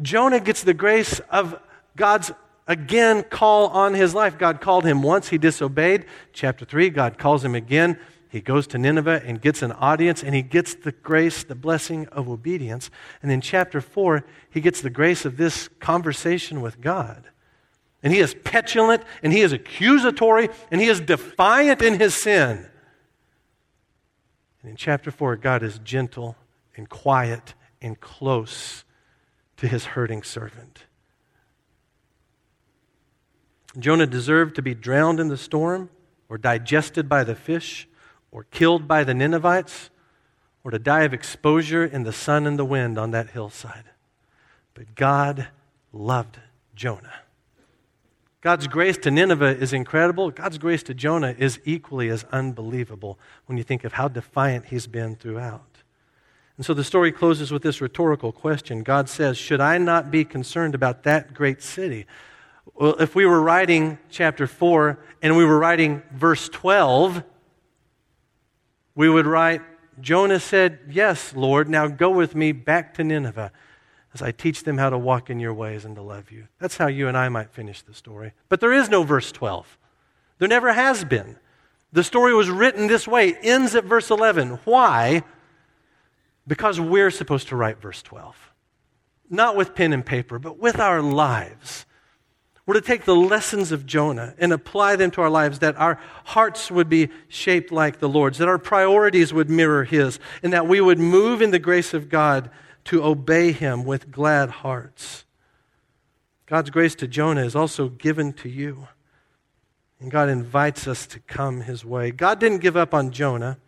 Jonah 0.00 0.40
gets 0.40 0.62
the 0.62 0.74
grace 0.74 1.20
of 1.30 1.60
God's 1.96 2.30
again 2.66 3.24
call 3.24 3.68
on 3.68 3.94
his 3.94 4.14
life. 4.14 4.38
God 4.38 4.60
called 4.60 4.84
him 4.84 5.02
once, 5.02 5.28
he 5.28 5.38
disobeyed. 5.38 6.04
Chapter 6.32 6.64
3, 6.64 6.90
God 6.90 7.18
calls 7.18 7.44
him 7.44 7.54
again. 7.54 7.98
He 8.28 8.40
goes 8.40 8.66
to 8.68 8.78
Nineveh 8.78 9.22
and 9.24 9.40
gets 9.40 9.62
an 9.62 9.72
audience, 9.72 10.22
and 10.22 10.34
he 10.34 10.42
gets 10.42 10.74
the 10.74 10.92
grace, 10.92 11.42
the 11.42 11.54
blessing 11.54 12.06
of 12.08 12.28
obedience. 12.28 12.90
And 13.22 13.32
in 13.32 13.40
chapter 13.40 13.80
4, 13.80 14.24
he 14.50 14.60
gets 14.60 14.82
the 14.82 14.90
grace 14.90 15.24
of 15.24 15.38
this 15.38 15.68
conversation 15.80 16.60
with 16.60 16.80
God. 16.80 17.30
And 18.02 18.12
he 18.12 18.20
is 18.20 18.34
petulant, 18.44 19.02
and 19.22 19.32
he 19.32 19.40
is 19.40 19.52
accusatory, 19.52 20.48
and 20.70 20.80
he 20.80 20.88
is 20.88 21.00
defiant 21.00 21.82
in 21.82 21.98
his 21.98 22.14
sin. 22.14 22.68
And 24.62 24.70
in 24.70 24.76
chapter 24.76 25.10
4, 25.10 25.36
God 25.36 25.62
is 25.62 25.78
gentle 25.80 26.36
and 26.76 26.88
quiet 26.88 27.54
and 27.82 27.98
close 28.00 28.84
to 29.56 29.66
his 29.66 29.86
hurting 29.86 30.22
servant. 30.22 30.84
Jonah 33.78 34.06
deserved 34.06 34.54
to 34.56 34.62
be 34.62 34.74
drowned 34.74 35.20
in 35.20 35.28
the 35.28 35.36
storm, 35.36 35.90
or 36.28 36.38
digested 36.38 37.08
by 37.08 37.24
the 37.24 37.34
fish, 37.34 37.88
or 38.30 38.44
killed 38.44 38.86
by 38.86 39.02
the 39.04 39.14
Ninevites, 39.14 39.90
or 40.62 40.70
to 40.70 40.78
die 40.78 41.02
of 41.02 41.14
exposure 41.14 41.84
in 41.84 42.02
the 42.02 42.12
sun 42.12 42.46
and 42.46 42.58
the 42.58 42.64
wind 42.64 42.98
on 42.98 43.10
that 43.10 43.30
hillside. 43.30 43.84
But 44.74 44.94
God 44.94 45.48
loved 45.92 46.38
Jonah. 46.74 47.22
God's 48.40 48.68
grace 48.68 48.96
to 48.98 49.10
Nineveh 49.10 49.56
is 49.58 49.72
incredible. 49.72 50.30
God's 50.30 50.58
grace 50.58 50.84
to 50.84 50.94
Jonah 50.94 51.34
is 51.36 51.58
equally 51.64 52.08
as 52.08 52.24
unbelievable 52.30 53.18
when 53.46 53.58
you 53.58 53.64
think 53.64 53.82
of 53.82 53.94
how 53.94 54.06
defiant 54.06 54.66
he's 54.66 54.86
been 54.86 55.16
throughout. 55.16 55.64
And 56.56 56.64
so 56.64 56.72
the 56.72 56.84
story 56.84 57.10
closes 57.10 57.50
with 57.50 57.62
this 57.62 57.80
rhetorical 57.80 58.30
question 58.30 58.82
God 58.82 59.08
says, 59.08 59.36
Should 59.36 59.60
I 59.60 59.78
not 59.78 60.10
be 60.10 60.24
concerned 60.24 60.74
about 60.74 61.02
that 61.02 61.34
great 61.34 61.62
city? 61.62 62.06
Well, 62.74 62.94
if 63.00 63.16
we 63.16 63.26
were 63.26 63.40
writing 63.40 63.98
chapter 64.08 64.46
4 64.46 64.98
and 65.20 65.36
we 65.36 65.44
were 65.44 65.58
writing 65.58 66.02
verse 66.12 66.48
12, 66.48 67.24
we 68.94 69.08
would 69.08 69.26
write, 69.26 69.62
Jonah 70.00 70.38
said, 70.38 70.78
Yes, 70.88 71.34
Lord, 71.34 71.68
now 71.68 71.88
go 71.88 72.10
with 72.10 72.36
me 72.36 72.52
back 72.52 72.94
to 72.94 73.04
Nineveh 73.04 73.50
as 74.14 74.22
I 74.22 74.32
teach 74.32 74.64
them 74.64 74.78
how 74.78 74.90
to 74.90 74.98
walk 74.98 75.30
in 75.30 75.40
your 75.40 75.54
ways 75.54 75.84
and 75.84 75.94
to 75.96 76.02
love 76.02 76.30
you. 76.30 76.48
That's 76.58 76.76
how 76.76 76.86
you 76.86 77.08
and 77.08 77.16
I 77.16 77.28
might 77.28 77.50
finish 77.50 77.82
the 77.82 77.94
story. 77.94 78.32
But 78.48 78.60
there 78.60 78.72
is 78.72 78.88
no 78.88 79.02
verse 79.02 79.30
12. 79.32 79.78
There 80.38 80.48
never 80.48 80.72
has 80.72 81.04
been. 81.04 81.36
The 81.92 82.04
story 82.04 82.34
was 82.34 82.50
written 82.50 82.86
this 82.86 83.08
way, 83.08 83.34
ends 83.34 83.74
at 83.74 83.84
verse 83.84 84.10
11. 84.10 84.60
Why? 84.64 85.22
Because 86.46 86.80
we're 86.80 87.10
supposed 87.10 87.48
to 87.48 87.56
write 87.56 87.80
verse 87.80 88.02
12. 88.02 88.36
Not 89.30 89.56
with 89.56 89.74
pen 89.74 89.92
and 89.92 90.04
paper, 90.04 90.38
but 90.38 90.58
with 90.58 90.80
our 90.80 91.02
lives. 91.02 91.84
We're 92.64 92.74
to 92.74 92.80
take 92.82 93.06
the 93.06 93.16
lessons 93.16 93.72
of 93.72 93.86
Jonah 93.86 94.34
and 94.38 94.52
apply 94.52 94.96
them 94.96 95.10
to 95.12 95.22
our 95.22 95.30
lives, 95.30 95.60
that 95.60 95.76
our 95.76 95.98
hearts 96.24 96.70
would 96.70 96.90
be 96.90 97.08
shaped 97.28 97.72
like 97.72 97.98
the 97.98 98.10
Lord's, 98.10 98.36
that 98.38 98.48
our 98.48 98.58
priorities 98.58 99.32
would 99.32 99.48
mirror 99.48 99.84
His, 99.84 100.20
and 100.42 100.52
that 100.52 100.68
we 100.68 100.80
would 100.80 100.98
move 100.98 101.40
in 101.40 101.50
the 101.50 101.58
grace 101.58 101.94
of 101.94 102.10
God 102.10 102.50
to 102.88 103.04
obey 103.04 103.52
Him 103.52 103.84
with 103.84 104.10
glad 104.10 104.48
hearts. 104.48 105.24
God's 106.46 106.70
grace 106.70 106.94
to 106.96 107.06
Jonah 107.06 107.44
is 107.44 107.54
also 107.54 107.90
given 107.90 108.32
to 108.34 108.48
you. 108.48 108.88
And 110.00 110.10
God 110.10 110.30
invites 110.30 110.88
us 110.88 111.06
to 111.08 111.20
come 111.20 111.60
His 111.60 111.84
way. 111.84 112.10
God 112.10 112.40
didn't 112.40 112.58
give 112.58 112.76
up 112.76 112.94
on 112.94 113.10
Jonah, 113.10 113.58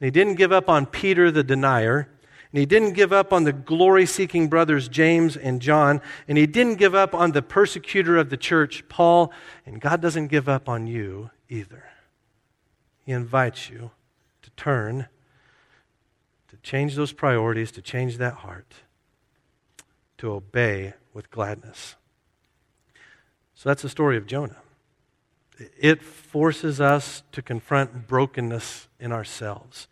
and 0.00 0.04
He 0.04 0.10
didn't 0.10 0.34
give 0.34 0.50
up 0.50 0.68
on 0.68 0.86
Peter 0.86 1.30
the 1.30 1.44
denier. 1.44 2.08
And 2.52 2.60
he 2.60 2.66
didn't 2.66 2.92
give 2.92 3.12
up 3.12 3.32
on 3.32 3.44
the 3.44 3.52
glory 3.52 4.06
seeking 4.06 4.48
brothers 4.48 4.88
James 4.88 5.36
and 5.36 5.60
John. 5.60 6.00
And 6.26 6.38
he 6.38 6.46
didn't 6.46 6.76
give 6.76 6.94
up 6.94 7.12
on 7.12 7.32
the 7.32 7.42
persecutor 7.42 8.16
of 8.16 8.30
the 8.30 8.36
church, 8.36 8.88
Paul. 8.88 9.32
And 9.66 9.80
God 9.80 10.00
doesn't 10.00 10.28
give 10.28 10.48
up 10.48 10.68
on 10.68 10.86
you 10.86 11.30
either. 11.50 11.84
He 13.04 13.12
invites 13.12 13.68
you 13.68 13.90
to 14.42 14.50
turn, 14.52 15.08
change 16.66 16.96
those 16.96 17.12
priorities, 17.12 17.70
to 17.70 17.80
change 17.80 18.18
that 18.18 18.34
heart. 18.34 18.74
to 20.18 20.32
obey 20.32 20.94
with 21.12 21.30
gladness. 21.30 21.94
So 23.54 23.68
that's 23.68 23.82
the 23.82 23.88
story 23.90 24.16
of 24.16 24.26
Jonah. 24.26 24.56
It 25.78 26.02
forces 26.02 26.80
us 26.80 27.22
to 27.32 27.42
confront 27.42 28.08
brokenness 28.08 28.88
in 28.98 29.12
ourselves. 29.12 29.88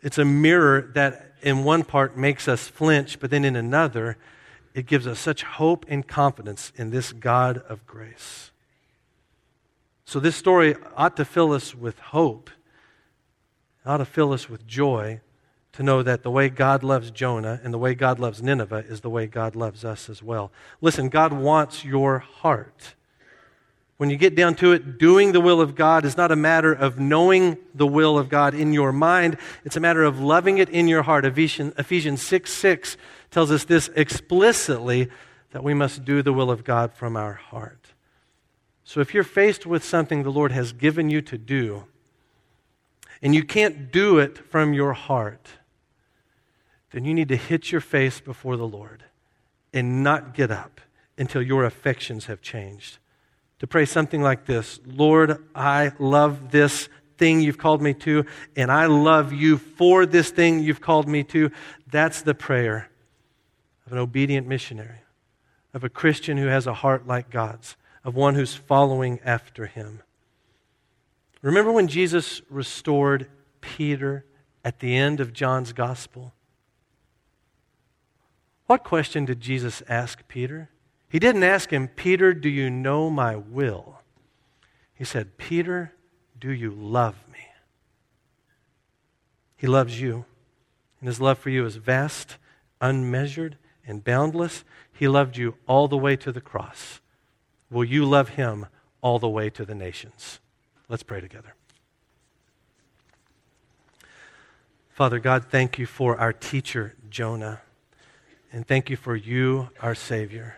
It's 0.00 0.18
a 0.18 0.24
mirror 0.24 0.90
that, 0.94 1.34
in 1.40 1.62
one 1.62 1.84
part, 1.84 2.16
makes 2.16 2.48
us 2.48 2.66
flinch, 2.66 3.20
but 3.20 3.30
then 3.30 3.44
in 3.44 3.54
another, 3.54 4.16
it 4.74 4.86
gives 4.86 5.06
us 5.06 5.20
such 5.20 5.44
hope 5.44 5.86
and 5.88 6.04
confidence 6.04 6.72
in 6.74 6.90
this 6.90 7.12
God 7.12 7.58
of 7.68 7.86
grace. 7.86 8.50
So, 10.04 10.18
this 10.18 10.34
story 10.34 10.74
ought 10.96 11.16
to 11.16 11.24
fill 11.24 11.52
us 11.52 11.76
with 11.76 12.00
hope, 12.00 12.50
ought 13.86 13.98
to 13.98 14.04
fill 14.04 14.32
us 14.32 14.50
with 14.50 14.66
joy 14.66 15.20
to 15.78 15.84
know 15.84 16.02
that 16.02 16.24
the 16.24 16.30
way 16.32 16.48
God 16.48 16.82
loves 16.82 17.12
Jonah 17.12 17.60
and 17.62 17.72
the 17.72 17.78
way 17.78 17.94
God 17.94 18.18
loves 18.18 18.42
Nineveh 18.42 18.84
is 18.88 19.02
the 19.02 19.08
way 19.08 19.28
God 19.28 19.54
loves 19.54 19.84
us 19.84 20.10
as 20.10 20.20
well. 20.20 20.50
Listen, 20.80 21.08
God 21.08 21.32
wants 21.32 21.84
your 21.84 22.18
heart. 22.18 22.96
When 23.96 24.10
you 24.10 24.16
get 24.16 24.34
down 24.34 24.56
to 24.56 24.72
it, 24.72 24.98
doing 24.98 25.30
the 25.30 25.40
will 25.40 25.60
of 25.60 25.76
God 25.76 26.04
is 26.04 26.16
not 26.16 26.32
a 26.32 26.36
matter 26.36 26.72
of 26.72 26.98
knowing 26.98 27.58
the 27.76 27.86
will 27.86 28.18
of 28.18 28.28
God 28.28 28.54
in 28.54 28.72
your 28.72 28.90
mind. 28.90 29.36
It's 29.64 29.76
a 29.76 29.80
matter 29.80 30.02
of 30.02 30.18
loving 30.18 30.58
it 30.58 30.68
in 30.68 30.88
your 30.88 31.04
heart. 31.04 31.24
Ephesians 31.24 32.26
6 32.26 32.52
6 32.52 32.96
tells 33.30 33.52
us 33.52 33.62
this 33.62 33.88
explicitly 33.94 35.08
that 35.52 35.62
we 35.62 35.74
must 35.74 36.04
do 36.04 36.22
the 36.22 36.32
will 36.32 36.50
of 36.50 36.64
God 36.64 36.92
from 36.92 37.16
our 37.16 37.34
heart. 37.34 37.92
So 38.82 38.98
if 38.98 39.14
you're 39.14 39.22
faced 39.22 39.64
with 39.64 39.84
something 39.84 40.24
the 40.24 40.30
Lord 40.30 40.50
has 40.50 40.72
given 40.72 41.08
you 41.08 41.22
to 41.22 41.38
do, 41.38 41.84
and 43.22 43.32
you 43.32 43.44
can't 43.44 43.92
do 43.92 44.18
it 44.18 44.38
from 44.38 44.74
your 44.74 44.92
heart, 44.92 45.50
then 46.90 47.04
you 47.04 47.14
need 47.14 47.28
to 47.28 47.36
hit 47.36 47.70
your 47.70 47.80
face 47.80 48.20
before 48.20 48.56
the 48.56 48.66
Lord 48.66 49.04
and 49.72 50.02
not 50.02 50.34
get 50.34 50.50
up 50.50 50.80
until 51.16 51.42
your 51.42 51.64
affections 51.64 52.26
have 52.26 52.40
changed 52.40 52.98
to 53.58 53.66
pray 53.66 53.84
something 53.84 54.22
like 54.22 54.46
this 54.46 54.80
Lord, 54.86 55.44
I 55.54 55.92
love 55.98 56.50
this 56.50 56.88
thing 57.16 57.40
you've 57.40 57.58
called 57.58 57.82
me 57.82 57.94
to, 57.94 58.24
and 58.56 58.70
I 58.70 58.86
love 58.86 59.32
you 59.32 59.58
for 59.58 60.06
this 60.06 60.30
thing 60.30 60.60
you've 60.60 60.80
called 60.80 61.08
me 61.08 61.24
to. 61.24 61.50
That's 61.90 62.22
the 62.22 62.34
prayer 62.34 62.90
of 63.86 63.92
an 63.92 63.98
obedient 63.98 64.46
missionary, 64.46 65.00
of 65.74 65.82
a 65.82 65.88
Christian 65.88 66.36
who 66.36 66.46
has 66.46 66.66
a 66.66 66.74
heart 66.74 67.06
like 67.06 67.30
God's, 67.30 67.76
of 68.04 68.14
one 68.14 68.36
who's 68.36 68.54
following 68.54 69.18
after 69.24 69.66
him. 69.66 70.02
Remember 71.42 71.72
when 71.72 71.88
Jesus 71.88 72.40
restored 72.48 73.28
Peter 73.60 74.24
at 74.64 74.78
the 74.80 74.96
end 74.96 75.20
of 75.20 75.32
John's 75.32 75.72
gospel? 75.72 76.32
What 78.68 78.84
question 78.84 79.24
did 79.24 79.40
Jesus 79.40 79.82
ask 79.88 80.28
Peter? 80.28 80.68
He 81.08 81.18
didn't 81.18 81.42
ask 81.42 81.70
him, 81.70 81.88
Peter, 81.88 82.34
do 82.34 82.50
you 82.50 82.68
know 82.68 83.08
my 83.08 83.34
will? 83.34 84.02
He 84.94 85.04
said, 85.04 85.38
Peter, 85.38 85.94
do 86.38 86.50
you 86.50 86.70
love 86.70 87.16
me? 87.32 87.38
He 89.56 89.66
loves 89.66 89.98
you, 90.02 90.26
and 91.00 91.08
his 91.08 91.18
love 91.18 91.38
for 91.38 91.48
you 91.48 91.64
is 91.64 91.76
vast, 91.76 92.36
unmeasured, 92.78 93.56
and 93.86 94.04
boundless. 94.04 94.64
He 94.92 95.08
loved 95.08 95.38
you 95.38 95.54
all 95.66 95.88
the 95.88 95.96
way 95.96 96.14
to 96.16 96.30
the 96.30 96.42
cross. 96.42 97.00
Will 97.70 97.84
you 97.84 98.04
love 98.04 98.30
him 98.30 98.66
all 99.00 99.18
the 99.18 99.30
way 99.30 99.48
to 99.48 99.64
the 99.64 99.74
nations? 99.74 100.40
Let's 100.90 101.02
pray 101.02 101.22
together. 101.22 101.54
Father 104.90 105.20
God, 105.20 105.46
thank 105.46 105.78
you 105.78 105.86
for 105.86 106.18
our 106.18 106.34
teacher, 106.34 106.94
Jonah, 107.08 107.62
and 108.52 108.66
thank 108.66 108.88
you 108.90 108.96
for 108.96 109.14
you, 109.14 109.68
our 109.80 109.94
Savior. 109.94 110.56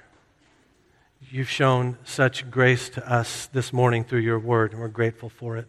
You've 1.30 1.51
shown 1.51 1.99
such 2.05 2.51
grace 2.51 2.88
to 2.91 3.12
us 3.12 3.47
this 3.47 3.72
morning 3.72 4.05
through 4.05 4.20
your 4.20 4.38
word, 4.38 4.72
and 4.72 4.80
we're 4.80 4.88
grateful 4.88 5.28
for 5.28 5.57
it. 5.57 5.66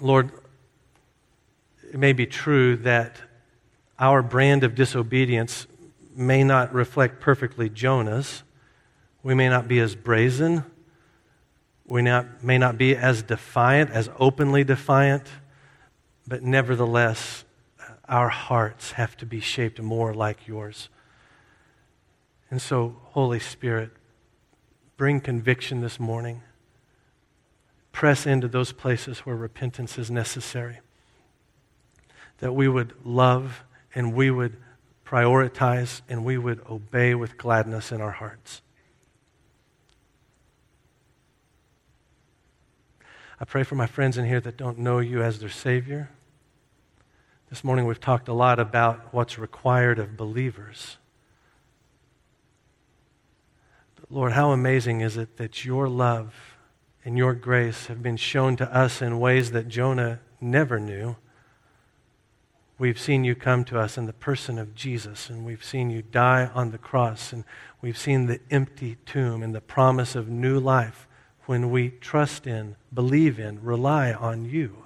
Lord, 0.00 0.30
it 1.92 1.98
may 1.98 2.12
be 2.12 2.26
true 2.26 2.76
that 2.76 3.16
our 3.98 4.22
brand 4.22 4.64
of 4.64 4.74
disobedience 4.74 5.66
may 6.14 6.42
not 6.42 6.72
reflect 6.72 7.20
perfectly 7.20 7.68
Jonah's. 7.68 8.42
We 9.22 9.34
may 9.34 9.48
not 9.48 9.68
be 9.68 9.80
as 9.80 9.94
brazen. 9.94 10.64
We 11.86 12.02
not, 12.02 12.42
may 12.42 12.58
not 12.58 12.78
be 12.78 12.96
as 12.96 13.22
defiant, 13.22 13.90
as 13.90 14.08
openly 14.18 14.64
defiant. 14.64 15.24
But 16.26 16.42
nevertheless, 16.42 17.44
our 18.08 18.28
hearts 18.28 18.92
have 18.92 19.16
to 19.18 19.26
be 19.26 19.40
shaped 19.40 19.80
more 19.80 20.14
like 20.14 20.46
yours. 20.46 20.88
And 22.50 22.60
so, 22.62 22.96
Holy 23.10 23.38
Spirit, 23.38 23.90
bring 24.96 25.20
conviction 25.20 25.80
this 25.80 26.00
morning. 26.00 26.42
Press 27.92 28.26
into 28.26 28.48
those 28.48 28.72
places 28.72 29.20
where 29.20 29.36
repentance 29.36 29.98
is 29.98 30.10
necessary. 30.10 30.78
That 32.38 32.54
we 32.54 32.68
would 32.68 32.94
love 33.04 33.64
and 33.94 34.14
we 34.14 34.30
would 34.30 34.56
prioritize 35.04 36.02
and 36.08 36.24
we 36.24 36.38
would 36.38 36.60
obey 36.68 37.14
with 37.14 37.36
gladness 37.36 37.92
in 37.92 38.00
our 38.00 38.12
hearts. 38.12 38.62
I 43.40 43.44
pray 43.44 43.62
for 43.62 43.74
my 43.74 43.86
friends 43.86 44.18
in 44.18 44.26
here 44.26 44.40
that 44.40 44.56
don't 44.56 44.78
know 44.78 44.98
you 44.98 45.22
as 45.22 45.38
their 45.38 45.48
Savior. 45.48 46.10
This 47.50 47.64
morning 47.64 47.86
we've 47.86 47.98
talked 47.98 48.28
a 48.28 48.34
lot 48.34 48.58
about 48.58 49.14
what's 49.14 49.38
required 49.38 49.98
of 49.98 50.18
believers. 50.18 50.98
Lord, 54.10 54.32
how 54.32 54.52
amazing 54.52 55.00
is 55.00 55.16
it 55.16 55.38
that 55.38 55.64
your 55.64 55.88
love 55.88 56.34
and 57.06 57.16
your 57.16 57.32
grace 57.32 57.86
have 57.86 58.02
been 58.02 58.18
shown 58.18 58.56
to 58.56 58.74
us 58.74 59.00
in 59.00 59.18
ways 59.18 59.52
that 59.52 59.68
Jonah 59.68 60.20
never 60.42 60.78
knew. 60.78 61.16
We've 62.78 62.98
seen 62.98 63.24
you 63.24 63.34
come 63.34 63.64
to 63.64 63.78
us 63.78 63.96
in 63.96 64.04
the 64.04 64.12
person 64.12 64.58
of 64.58 64.74
Jesus, 64.74 65.30
and 65.30 65.44
we've 65.44 65.64
seen 65.64 65.88
you 65.88 66.02
die 66.02 66.50
on 66.54 66.70
the 66.70 66.78
cross, 66.78 67.32
and 67.32 67.44
we've 67.80 67.98
seen 67.98 68.26
the 68.26 68.40
empty 68.50 68.98
tomb 69.06 69.42
and 69.42 69.54
the 69.54 69.60
promise 69.62 70.14
of 70.14 70.28
new 70.28 70.60
life 70.60 71.08
when 71.46 71.70
we 71.70 71.90
trust 71.90 72.46
in, 72.46 72.76
believe 72.92 73.40
in, 73.40 73.62
rely 73.62 74.12
on 74.12 74.44
you. 74.44 74.84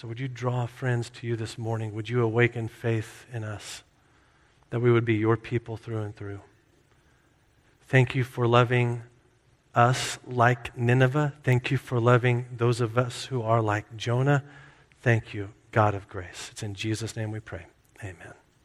So, 0.00 0.08
would 0.08 0.18
you 0.18 0.28
draw 0.28 0.64
friends 0.64 1.10
to 1.10 1.26
you 1.26 1.36
this 1.36 1.58
morning? 1.58 1.94
Would 1.94 2.08
you 2.08 2.22
awaken 2.22 2.68
faith 2.68 3.26
in 3.32 3.44
us? 3.44 3.82
that 4.70 4.80
we 4.80 4.90
would 4.90 5.04
be 5.04 5.14
your 5.14 5.36
people 5.36 5.76
through 5.76 6.02
and 6.02 6.16
through. 6.16 6.40
Thank 7.88 8.14
you 8.14 8.24
for 8.24 8.46
loving 8.46 9.02
us 9.74 10.18
like 10.26 10.76
Nineveh. 10.76 11.34
Thank 11.42 11.70
you 11.70 11.76
for 11.76 12.00
loving 12.00 12.46
those 12.56 12.80
of 12.80 12.96
us 12.96 13.26
who 13.26 13.42
are 13.42 13.60
like 13.60 13.96
Jonah. 13.96 14.44
Thank 15.02 15.34
you, 15.34 15.50
God 15.72 15.94
of 15.94 16.08
grace. 16.08 16.48
It's 16.52 16.62
in 16.62 16.74
Jesus' 16.74 17.16
name 17.16 17.30
we 17.30 17.40
pray. 17.40 17.66
Amen. 18.02 18.39